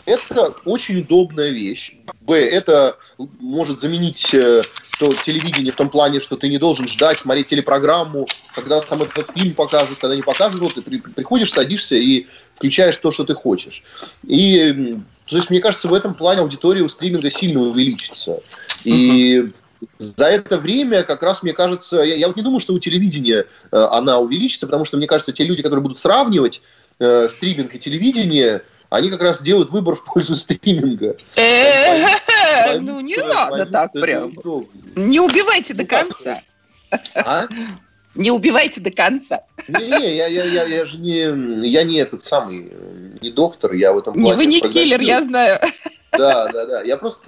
это 0.06 0.54
очень 0.65 1.00
удобная 1.00 1.50
вещь. 1.50 1.96
Б, 2.22 2.39
это 2.39 2.98
может 3.17 3.80
заменить 3.80 4.34
э, 4.34 4.62
то, 5.00 5.12
телевидение 5.26 5.72
в 5.72 5.76
том 5.76 5.89
плане, 5.89 6.19
что 6.19 6.38
ты 6.38 6.50
не 6.50 6.58
должен 6.58 6.88
ждать, 6.88 7.19
смотреть 7.19 7.48
телепрограмму, 7.48 8.28
когда 8.56 8.82
там 8.82 9.02
этот 9.02 9.32
фильм 9.32 9.54
покажут, 9.54 10.00
когда 10.00 10.15
не 10.15 10.22
покажут, 10.22 10.62
вот 10.62 10.74
ты 10.76 10.82
при, 10.82 11.00
приходишь, 11.00 11.52
садишься 11.52 11.96
и 11.96 12.28
включаешь 12.56 12.98
то, 12.98 13.12
что 13.12 13.24
ты 13.24 13.34
хочешь. 13.34 13.84
И 14.24 14.98
то 15.26 15.38
есть, 15.38 15.50
мне 15.50 15.60
кажется, 15.60 15.88
в 15.88 15.93
этом 15.93 16.13
плане 16.13 16.41
аудитория 16.41 16.82
у 16.82 16.89
стриминга 16.89 17.30
сильно 17.30 17.62
увеличится. 17.62 18.39
И 18.84 19.50
за 19.98 20.26
это 20.26 20.58
время, 20.58 21.04
как 21.04 21.24
раз, 21.24 21.43
мне 21.43 21.54
кажется, 21.54 22.02
я, 22.02 22.15
я 22.15 22.28
вот 22.28 22.36
не 22.36 22.43
думаю, 22.43 22.60
что 22.60 22.74
у 22.74 22.80
телевидения 22.80 23.46
э, 23.72 23.78
она 23.91 24.19
увеличится, 24.19 24.67
потому 24.67 24.86
что, 24.86 24.98
мне 24.98 25.08
кажется, 25.08 25.32
те 25.32 25.43
люди, 25.43 25.62
которые 25.62 25.82
будут 25.82 25.98
сравнивать 25.98 26.62
э, 27.00 27.28
стриминг 27.30 27.74
и 27.76 27.80
телевидение, 27.80 28.63
они 28.94 29.10
как 29.10 29.24
раз 29.24 29.42
делают 29.42 29.72
выбор 29.72 29.96
в 29.96 30.04
пользу 30.06 30.36
стриминга. 30.36 31.18
Ну, 32.80 33.00
не 33.00 33.18
надо 33.18 33.66
так 33.66 33.92
прям. 33.94 34.34
Не 34.96 35.20
убивайте 35.20 35.74
до 35.74 35.84
конца. 35.86 36.42
Не 38.14 38.30
убивайте 38.30 38.80
до 38.80 38.92
конца. 38.92 39.42
Не, 39.68 40.16
я, 40.16 40.28
я, 40.28 40.44
я, 40.44 40.64
я 40.66 40.86
же 40.86 41.00
не, 41.00 41.68
я 41.68 41.84
не 41.84 41.96
этот 41.96 42.22
самый, 42.22 42.72
не 43.22 43.32
доктор, 43.32 43.74
я 43.74 43.92
в 43.94 43.98
этом 43.98 44.14
плане. 44.14 44.30
Не, 44.30 44.36
вы 44.36 44.46
не 44.46 44.62
киллер, 44.62 45.02
я 45.02 45.24
знаю. 45.24 45.60
Да, 46.12 46.48
да, 46.50 46.66
да. 46.68 46.82
Я 46.84 46.98
просто 46.98 47.24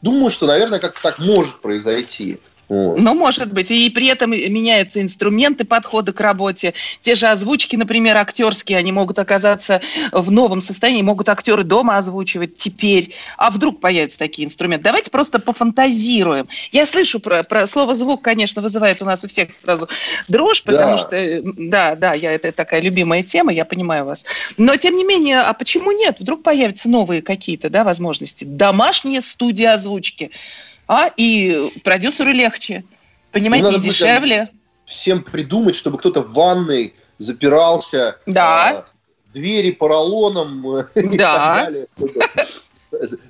думаю, 0.00 0.30
что, 0.30 0.46
наверное, 0.46 0.78
как-то 0.78 1.02
так 1.02 1.18
может 1.18 1.60
произойти. 1.60 2.38
Вот. 2.68 2.98
Ну, 2.98 3.14
может 3.14 3.52
быть. 3.52 3.70
И 3.70 3.90
при 3.90 4.06
этом 4.06 4.30
меняются 4.30 5.00
инструменты 5.00 5.64
подхода 5.64 6.12
к 6.12 6.20
работе. 6.20 6.74
Те 7.02 7.14
же 7.14 7.26
озвучки, 7.26 7.76
например, 7.76 8.16
актерские, 8.16 8.78
они 8.78 8.92
могут 8.92 9.18
оказаться 9.18 9.80
в 10.12 10.30
новом 10.30 10.62
состоянии, 10.62 11.02
могут 11.02 11.28
актеры 11.28 11.64
дома 11.64 11.96
озвучивать 11.96 12.56
теперь. 12.56 13.14
А 13.36 13.50
вдруг 13.50 13.80
появятся 13.80 14.18
такие 14.18 14.46
инструменты? 14.46 14.84
Давайте 14.84 15.10
просто 15.10 15.38
пофантазируем. 15.38 16.48
Я 16.72 16.86
слышу 16.86 17.20
про, 17.20 17.42
про 17.42 17.66
слово 17.66 17.94
«звук», 17.94 18.22
конечно, 18.22 18.62
вызывает 18.62 19.02
у 19.02 19.04
нас 19.04 19.24
у 19.24 19.28
всех 19.28 19.50
сразу 19.62 19.88
дрожь, 20.28 20.62
потому 20.62 20.92
да. 20.92 20.98
что, 20.98 21.40
да, 21.42 21.94
да, 21.94 22.14
я, 22.14 22.32
это 22.32 22.52
такая 22.52 22.80
любимая 22.80 23.22
тема, 23.22 23.52
я 23.52 23.64
понимаю 23.64 24.04
вас. 24.04 24.24
Но, 24.56 24.76
тем 24.76 24.96
не 24.96 25.04
менее, 25.04 25.40
а 25.40 25.52
почему 25.52 25.92
нет? 25.92 26.20
Вдруг 26.20 26.42
появятся 26.42 26.88
новые 26.88 27.22
какие-то 27.22 27.68
да, 27.70 27.84
возможности. 27.84 28.44
Домашние 28.44 29.20
студии 29.20 29.64
озвучки– 29.64 30.30
а 30.88 31.10
и 31.16 31.70
продюсеру 31.82 32.32
легче. 32.32 32.84
Понимаете, 33.32 33.70
ну, 33.70 33.78
и 33.78 33.80
дешевле. 33.80 34.48
Всем 34.84 35.22
придумать, 35.22 35.74
чтобы 35.74 35.98
кто-то 35.98 36.22
в 36.22 36.34
ванной 36.34 36.94
запирался. 37.18 38.18
Да. 38.26 38.68
А, 38.68 38.86
двери 39.32 39.70
поролоном 39.70 40.86
да. 40.94 41.00
и 41.00 41.18
так 41.18 41.18
далее. 41.18 41.86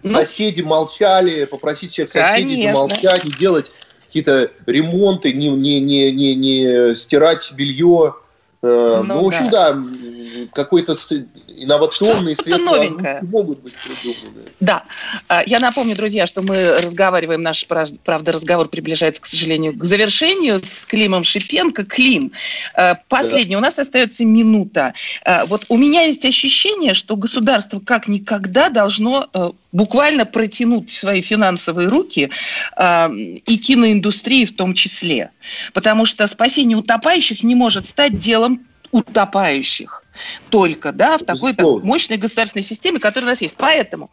Ну. 0.02 0.10
Соседи 0.10 0.60
молчали, 0.60 1.46
попросить 1.46 1.90
всех 1.90 2.10
соседей 2.10 2.70
замолчать, 2.70 3.24
не 3.24 3.30
делать 3.30 3.72
какие-то 4.04 4.50
ремонты, 4.66 5.32
не, 5.32 5.48
не, 5.48 5.80
не, 5.80 6.12
не, 6.12 6.34
не 6.34 6.94
стирать 6.94 7.50
белье. 7.52 8.14
Э, 8.62 9.02
ну, 9.02 9.14
ну, 9.14 9.24
в 9.24 9.26
общем, 9.26 9.48
да, 9.48 9.72
да 9.72 9.82
какой-то 10.52 10.94
инновационные 11.56 12.34
Что-то 12.34 12.50
средства 12.50 12.76
новенькое. 12.76 13.18
могут 13.22 13.60
быть 13.60 13.72
придуманы. 13.74 14.42
Да. 14.60 14.84
А, 15.28 15.42
Я 15.46 15.60
напомню, 15.60 15.94
друзья, 15.96 16.26
что 16.26 16.42
мы 16.42 16.76
разговариваем, 16.78 17.42
наш, 17.42 17.66
прав- 17.66 17.98
правда, 18.04 18.32
разговор 18.32 18.68
приближается, 18.68 19.20
к 19.22 19.26
сожалению, 19.26 19.76
к 19.78 19.84
завершению 19.84 20.60
с 20.60 20.86
Климом 20.86 21.24
Шипенко. 21.24 21.84
Клим, 21.84 22.32
э, 22.76 22.94
последний, 23.08 23.56
у 23.56 23.60
нас 23.60 23.78
остается 23.78 24.24
минута. 24.24 24.94
Э, 25.24 25.44
Вот 25.46 25.64
у 25.68 25.76
меня 25.76 26.02
есть 26.02 26.24
ощущение, 26.24 26.94
что 26.94 27.16
государство 27.16 27.80
как 27.80 28.08
никогда 28.08 28.68
должно 28.68 29.28
э, 29.32 29.50
буквально 29.72 30.24
протянуть 30.24 30.90
свои 30.90 31.20
финансовые 31.20 31.88
руки 31.88 32.30
э, 32.76 33.14
и 33.14 33.58
киноиндустрии 33.58 34.44
в 34.44 34.54
том 34.56 34.74
числе. 34.74 35.30
Потому 35.72 36.06
что 36.06 36.26
спасение 36.26 36.76
утопающих 36.78 37.42
не 37.42 37.54
может 37.54 37.86
стать 37.86 38.18
делом 38.18 38.66
утопающих 38.94 40.04
только, 40.50 40.92
да, 40.92 41.18
в 41.18 41.24
такой-то 41.24 41.80
мощной 41.80 42.16
государственной 42.16 42.62
системе, 42.62 43.00
которая 43.00 43.30
у 43.30 43.32
нас 43.32 43.40
есть. 43.40 43.56
Поэтому 43.56 44.10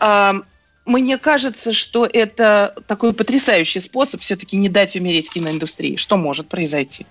а, 0.00 0.42
мне 0.84 1.16
кажется, 1.16 1.72
что 1.72 2.08
это 2.12 2.74
такой 2.88 3.12
потрясающий 3.12 3.78
способ 3.78 4.20
все-таки 4.22 4.56
не 4.56 4.68
дать 4.68 4.96
умереть 4.96 5.30
киноиндустрии. 5.30 5.94
Что 5.94 6.16
может 6.16 6.48
произойти? 6.48 7.06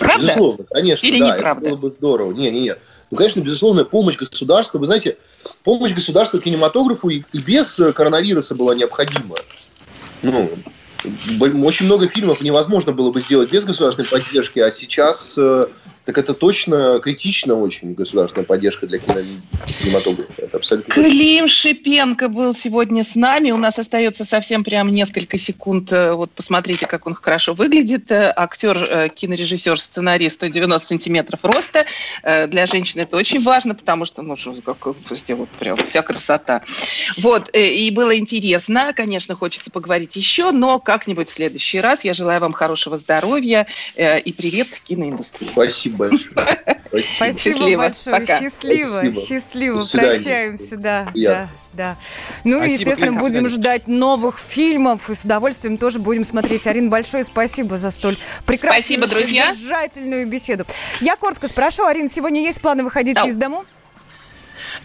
Правда? 0.00 0.26
Безусловно, 0.26 0.64
конечно, 0.68 1.06
Или 1.06 1.20
да, 1.20 1.36
неправда? 1.36 1.66
это 1.66 1.76
было 1.76 1.88
бы 1.88 1.94
здорово. 1.94 2.32
Не, 2.32 2.50
не, 2.50 2.60
не. 2.62 2.76
Ну, 3.12 3.16
конечно, 3.16 3.40
безусловно, 3.40 3.84
помощь 3.84 4.16
государства. 4.16 4.78
Вы 4.78 4.86
знаете, 4.86 5.16
помощь 5.62 5.92
государства 5.92 6.40
кинематографу 6.40 7.08
и, 7.08 7.22
и 7.32 7.38
без 7.38 7.78
э, 7.78 7.92
коронавируса 7.92 8.56
была 8.56 8.74
необходима. 8.74 9.36
Ну, 10.22 10.50
очень 11.64 11.86
много 11.86 12.08
фильмов 12.08 12.40
невозможно 12.40 12.92
было 12.92 13.10
бы 13.10 13.20
сделать 13.20 13.50
без 13.50 13.64
государственной 13.64 14.08
поддержки, 14.08 14.58
а 14.58 14.70
сейчас 14.70 15.34
э, 15.38 15.66
так 16.10 16.24
это 16.24 16.34
точно 16.34 16.98
критично 17.00 17.54
очень 17.54 17.94
государственная 17.94 18.44
поддержка 18.44 18.84
для 18.88 18.98
кинематографа. 18.98 20.32
Это 20.38 20.56
абсолютно 20.56 20.92
точно. 20.92 21.08
Клим 21.08 21.46
Шипенко 21.46 22.28
был 22.28 22.52
сегодня 22.52 23.04
с 23.04 23.14
нами. 23.14 23.52
У 23.52 23.56
нас 23.56 23.78
остается 23.78 24.24
совсем 24.24 24.64
прям 24.64 24.92
несколько 24.92 25.38
секунд. 25.38 25.92
Э, 25.92 26.14
Вот 26.14 26.32
посмотрите, 26.32 26.86
как 26.86 27.06
он 27.06 27.14
хорошо 27.14 27.54
выглядит. 27.54 28.10
Э, 28.10 28.32
Актер, 28.34 28.76
э, 28.90 29.08
кинорежиссер, 29.10 29.78
сценарист 29.78 30.34
190 30.34 30.88
сантиметров 30.88 31.40
роста. 31.44 31.86
Для 32.24 32.66
женщины 32.66 33.02
это 33.02 33.16
очень 33.16 33.40
важно, 33.44 33.76
потому 33.76 34.04
что, 34.04 34.22
ну, 34.22 34.34
что 34.34 34.54
как 34.62 34.88
сделать 35.12 35.48
прям 35.60 35.76
вся 35.76 36.02
красота. 36.02 36.62
Вот. 37.18 37.50
И 37.54 37.88
было 37.92 38.18
интересно. 38.18 38.92
Конечно, 38.96 39.36
хочется 39.36 39.70
поговорить 39.70 40.16
еще, 40.16 40.50
но 40.50 40.80
как-нибудь 40.80 41.28
в 41.28 41.32
следующий 41.32 41.80
раз. 41.80 42.02
Я 42.02 42.14
желаю 42.14 42.40
вам 42.40 42.52
хорошего 42.52 42.96
здоровья 42.96 43.68
и 43.96 44.34
привет 44.36 44.68
киноиндустрии. 44.84 45.50
Спасибо 45.52 45.99
большое. 46.00 46.58
Спасибо 47.16 47.38
Счастливо. 47.56 47.78
большое. 47.82 48.20
Пока. 48.20 48.40
Счастливо. 48.40 48.86
Спасибо. 48.88 49.20
Счастливо. 49.20 49.80
Прощаемся, 49.92 50.76
да. 50.76 51.48
Да. 51.72 51.96
Ну 52.42 52.56
и, 52.56 52.60
Спасибо, 52.60 52.80
естественно, 52.80 53.10
Клим, 53.12 53.20
будем 53.20 53.48
ждать 53.48 53.86
новых 53.86 54.40
фильмов 54.40 55.08
и 55.08 55.14
с 55.14 55.24
удовольствием 55.24 55.78
тоже 55.78 56.00
будем 56.00 56.24
смотреть. 56.24 56.66
Арина, 56.66 56.88
большое 56.88 57.22
спасибо 57.22 57.78
за 57.78 57.92
столь 57.92 58.16
прекрасную, 58.44 58.82
Спасибо, 58.82 59.06
друзья. 59.06 59.54
содержательную 59.54 60.26
беседу. 60.26 60.66
Я 61.00 61.14
коротко 61.14 61.46
спрошу, 61.46 61.86
Арина, 61.86 62.08
сегодня 62.08 62.42
есть 62.42 62.60
планы 62.60 62.82
выходить 62.82 63.14
Да. 63.14 63.26
из 63.26 63.36
дому? 63.36 63.64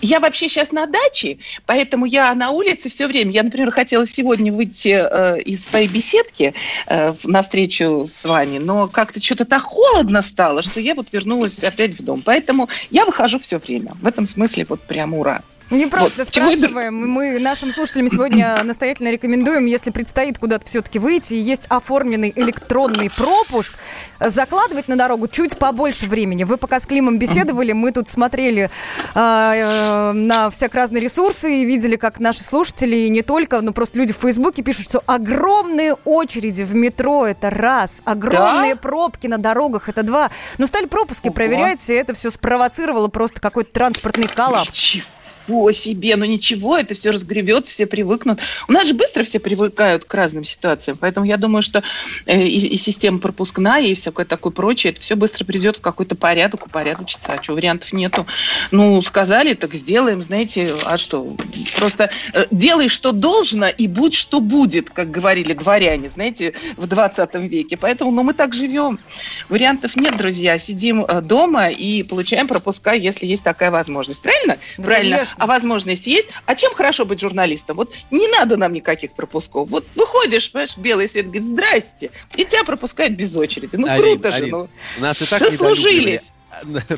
Я 0.01 0.19
вообще 0.19 0.49
сейчас 0.49 0.71
на 0.71 0.85
даче, 0.85 1.37
поэтому 1.65 2.05
я 2.05 2.33
на 2.35 2.51
улице 2.51 2.89
все 2.89 3.07
время. 3.07 3.31
Я, 3.31 3.43
например, 3.43 3.71
хотела 3.71 4.07
сегодня 4.07 4.51
выйти 4.51 4.89
э, 4.89 5.41
из 5.41 5.65
своей 5.65 5.87
беседки 5.87 6.53
э, 6.87 7.13
на 7.23 7.41
встречу 7.41 8.03
с 8.05 8.25
вами, 8.25 8.59
но 8.59 8.87
как-то 8.87 9.23
что-то 9.23 9.45
так 9.45 9.61
холодно 9.61 10.21
стало, 10.21 10.61
что 10.61 10.79
я 10.79 10.95
вот 10.95 11.07
вернулась 11.11 11.63
опять 11.63 11.97
в 11.97 12.03
дом. 12.03 12.21
Поэтому 12.23 12.69
я 12.91 13.05
выхожу 13.05 13.39
все 13.39 13.57
время. 13.57 13.93
В 14.01 14.07
этом 14.07 14.25
смысле 14.25 14.65
вот 14.67 14.81
прям 14.81 15.13
ура. 15.13 15.41
Не 15.71 15.87
просто 15.87 16.19
Вот, 16.19 16.31
чего 16.31 16.51
спрашиваем. 16.51 16.95
Мы 17.09 17.39
нашим 17.39 17.71
слушателям 17.71 18.07
сегодня 18.09 18.55
настоятельно 18.63 19.11
рекомендуем, 19.11 19.65
если 19.65 19.89
предстоит 19.89 20.37
куда-то 20.37 20.65
все-таки 20.65 20.99
выйти, 20.99 21.33
и 21.33 21.39
есть 21.39 21.63
оформленный 21.69 22.31
электронный 22.35 23.09
пропуск, 23.09 23.75
закладывать 24.19 24.87
на 24.87 24.95
дорогу 24.95 25.27
чуть 25.27 25.57
побольше 25.57 26.07
времени. 26.07 26.43
Вы 26.43 26.57
пока 26.57 26.79
с 26.79 26.85
Климом 26.85 27.17
беседовали, 27.17 27.71
мы 27.71 27.91
тут 27.91 28.07
смотрели 28.07 28.69
э, 29.15 29.19
э, 29.19 30.11
на 30.11 30.51
всяк 30.51 30.75
разные 30.75 31.01
ресурсы 31.01 31.61
и 31.61 31.65
видели, 31.65 31.95
как 31.95 32.19
наши 32.19 32.43
слушатели, 32.43 32.95
и 32.95 33.09
не 33.09 33.23
только, 33.23 33.61
но 33.61 33.71
просто 33.71 33.97
люди 33.97 34.13
в 34.13 34.17
Фейсбуке 34.17 34.61
пишут, 34.61 34.85
что 34.85 35.01
огромные 35.07 35.95
очереди 36.05 36.61
в 36.61 36.75
метро– 36.75 37.25
это 37.27 37.49
раз, 37.49 38.03
огромные 38.05 38.75
пробки 38.75 39.25
на 39.25 39.39
дорогах– 39.39 39.89
это 39.95 40.03
два. 40.03 40.29
Но 40.59 40.67
стали 40.67 40.85
пропуски 40.85 41.27
Ого. 41.27 41.33
проверять, 41.33 41.89
и 41.89 41.93
это 41.93 42.13
все 42.13 42.29
спровоцировало 42.29 43.07
просто 43.07 43.41
какой-то 43.41 43.71
транспортный 43.71 44.27
коллапс. 44.27 44.69
Ничего 44.69 45.05
себе, 45.71 46.15
ну 46.15 46.25
ничего, 46.25 46.77
это 46.77 46.93
все 46.93 47.11
разгребет, 47.11 47.67
все 47.67 47.85
привыкнут. 47.85 48.39
У 48.67 48.71
нас 48.71 48.87
же 48.87 48.93
быстро 48.93 49.23
все 49.23 49.39
привыкают 49.39 50.05
к 50.05 50.13
разным 50.13 50.43
ситуациям, 50.43 50.97
поэтому 50.99 51.25
я 51.25 51.37
думаю, 51.37 51.61
что 51.61 51.83
э, 52.25 52.41
и, 52.41 52.67
и 52.67 52.77
система 52.77 53.19
пропускная, 53.19 53.81
и 53.81 53.93
всякое 53.93 54.25
такое 54.25 54.51
прочее, 54.51 54.93
это 54.93 55.01
все 55.01 55.15
быстро 55.15 55.45
придет 55.45 55.77
в 55.77 55.81
какой-то 55.81 56.15
порядок, 56.15 56.65
упорядочится, 56.65 57.33
а 57.33 57.43
что, 57.43 57.53
вариантов 57.53 57.93
нету. 57.93 58.25
Ну, 58.71 59.01
сказали, 59.01 59.53
так 59.53 59.73
сделаем, 59.73 60.21
знаете, 60.21 60.73
а 60.85 60.97
что, 60.97 61.35
просто 61.77 62.09
э, 62.33 62.45
делай, 62.51 62.89
что 62.89 63.11
должно, 63.11 63.67
и 63.67 63.87
будь, 63.87 64.13
что 64.13 64.39
будет, 64.39 64.89
как 64.89 65.11
говорили 65.11 65.53
дворяне, 65.53 66.09
знаете, 66.09 66.53
в 66.77 66.87
20 66.87 67.35
веке. 67.35 67.77
Поэтому, 67.77 68.11
ну, 68.11 68.23
мы 68.23 68.33
так 68.33 68.53
живем. 68.53 68.99
Вариантов 69.49 69.95
нет, 69.95 70.17
друзья, 70.17 70.59
сидим 70.59 71.03
э, 71.03 71.21
дома 71.21 71.69
и 71.69 72.03
получаем 72.03 72.47
пропуска, 72.47 72.93
если 72.93 73.25
есть 73.25 73.43
такая 73.43 73.71
возможность. 73.71 74.21
Правильно? 74.21 74.57
Да, 74.77 74.83
Правильно. 74.83 75.17
конечно. 75.17 75.34
А 75.37 75.45
возможность 75.45 76.07
есть. 76.07 76.29
А 76.45 76.55
чем 76.55 76.73
хорошо 76.73 77.05
быть 77.05 77.19
журналистом? 77.19 77.77
Вот 77.77 77.93
не 78.11 78.27
надо 78.27 78.57
нам 78.57 78.73
никаких 78.73 79.13
пропусков. 79.13 79.69
Вот 79.69 79.85
выходишь, 79.95 80.51
понимаешь, 80.51 80.77
белый 80.77 81.07
свет, 81.07 81.25
говорит, 81.25 81.45
здрасте, 81.45 82.11
и 82.35 82.45
тебя 82.45 82.63
пропускают 82.63 83.13
без 83.13 83.35
очереди. 83.35 83.75
Ну, 83.75 83.87
Арин, 83.87 84.19
круто 84.19 84.31
же. 84.31 84.37
Арин, 84.37 84.49
ну. 84.51 84.69
Нас 84.99 85.21
и 85.21 85.25
так 85.25 85.41
Дослужились. 85.41 86.31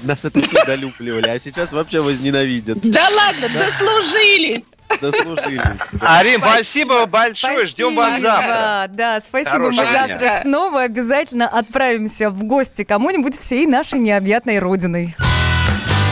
Нас 0.03 0.25
и 0.25 0.29
так 0.29 0.51
недолюбливали, 0.51 1.29
а 1.29 1.39
сейчас 1.39 1.71
вообще 1.71 2.01
возненавидят. 2.01 2.79
Да 2.81 3.07
ладно, 3.09 3.49
дослужились. 3.49 4.63
Дослужились. 5.01 5.61
Арин, 5.99 6.39
спасибо 6.39 7.05
большое. 7.07 7.65
Ждем 7.65 7.95
вас 7.95 8.21
завтра. 8.21 8.47
Да, 8.47 8.87
да, 8.87 9.19
спасибо. 9.19 9.51
Хорошего 9.51 9.81
Мы 9.81 9.89
дня. 9.89 10.07
завтра 10.07 10.39
снова 10.43 10.83
обязательно 10.83 11.47
отправимся 11.47 12.29
в 12.29 12.43
гости 12.43 12.83
кому-нибудь 12.83 13.35
всей 13.35 13.65
нашей 13.65 13.99
необъятной 13.99 14.59
родиной. 14.59 15.15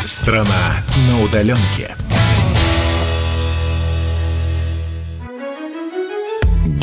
Страна 0.03 0.83
на 1.07 1.23
удаленке. 1.23 1.95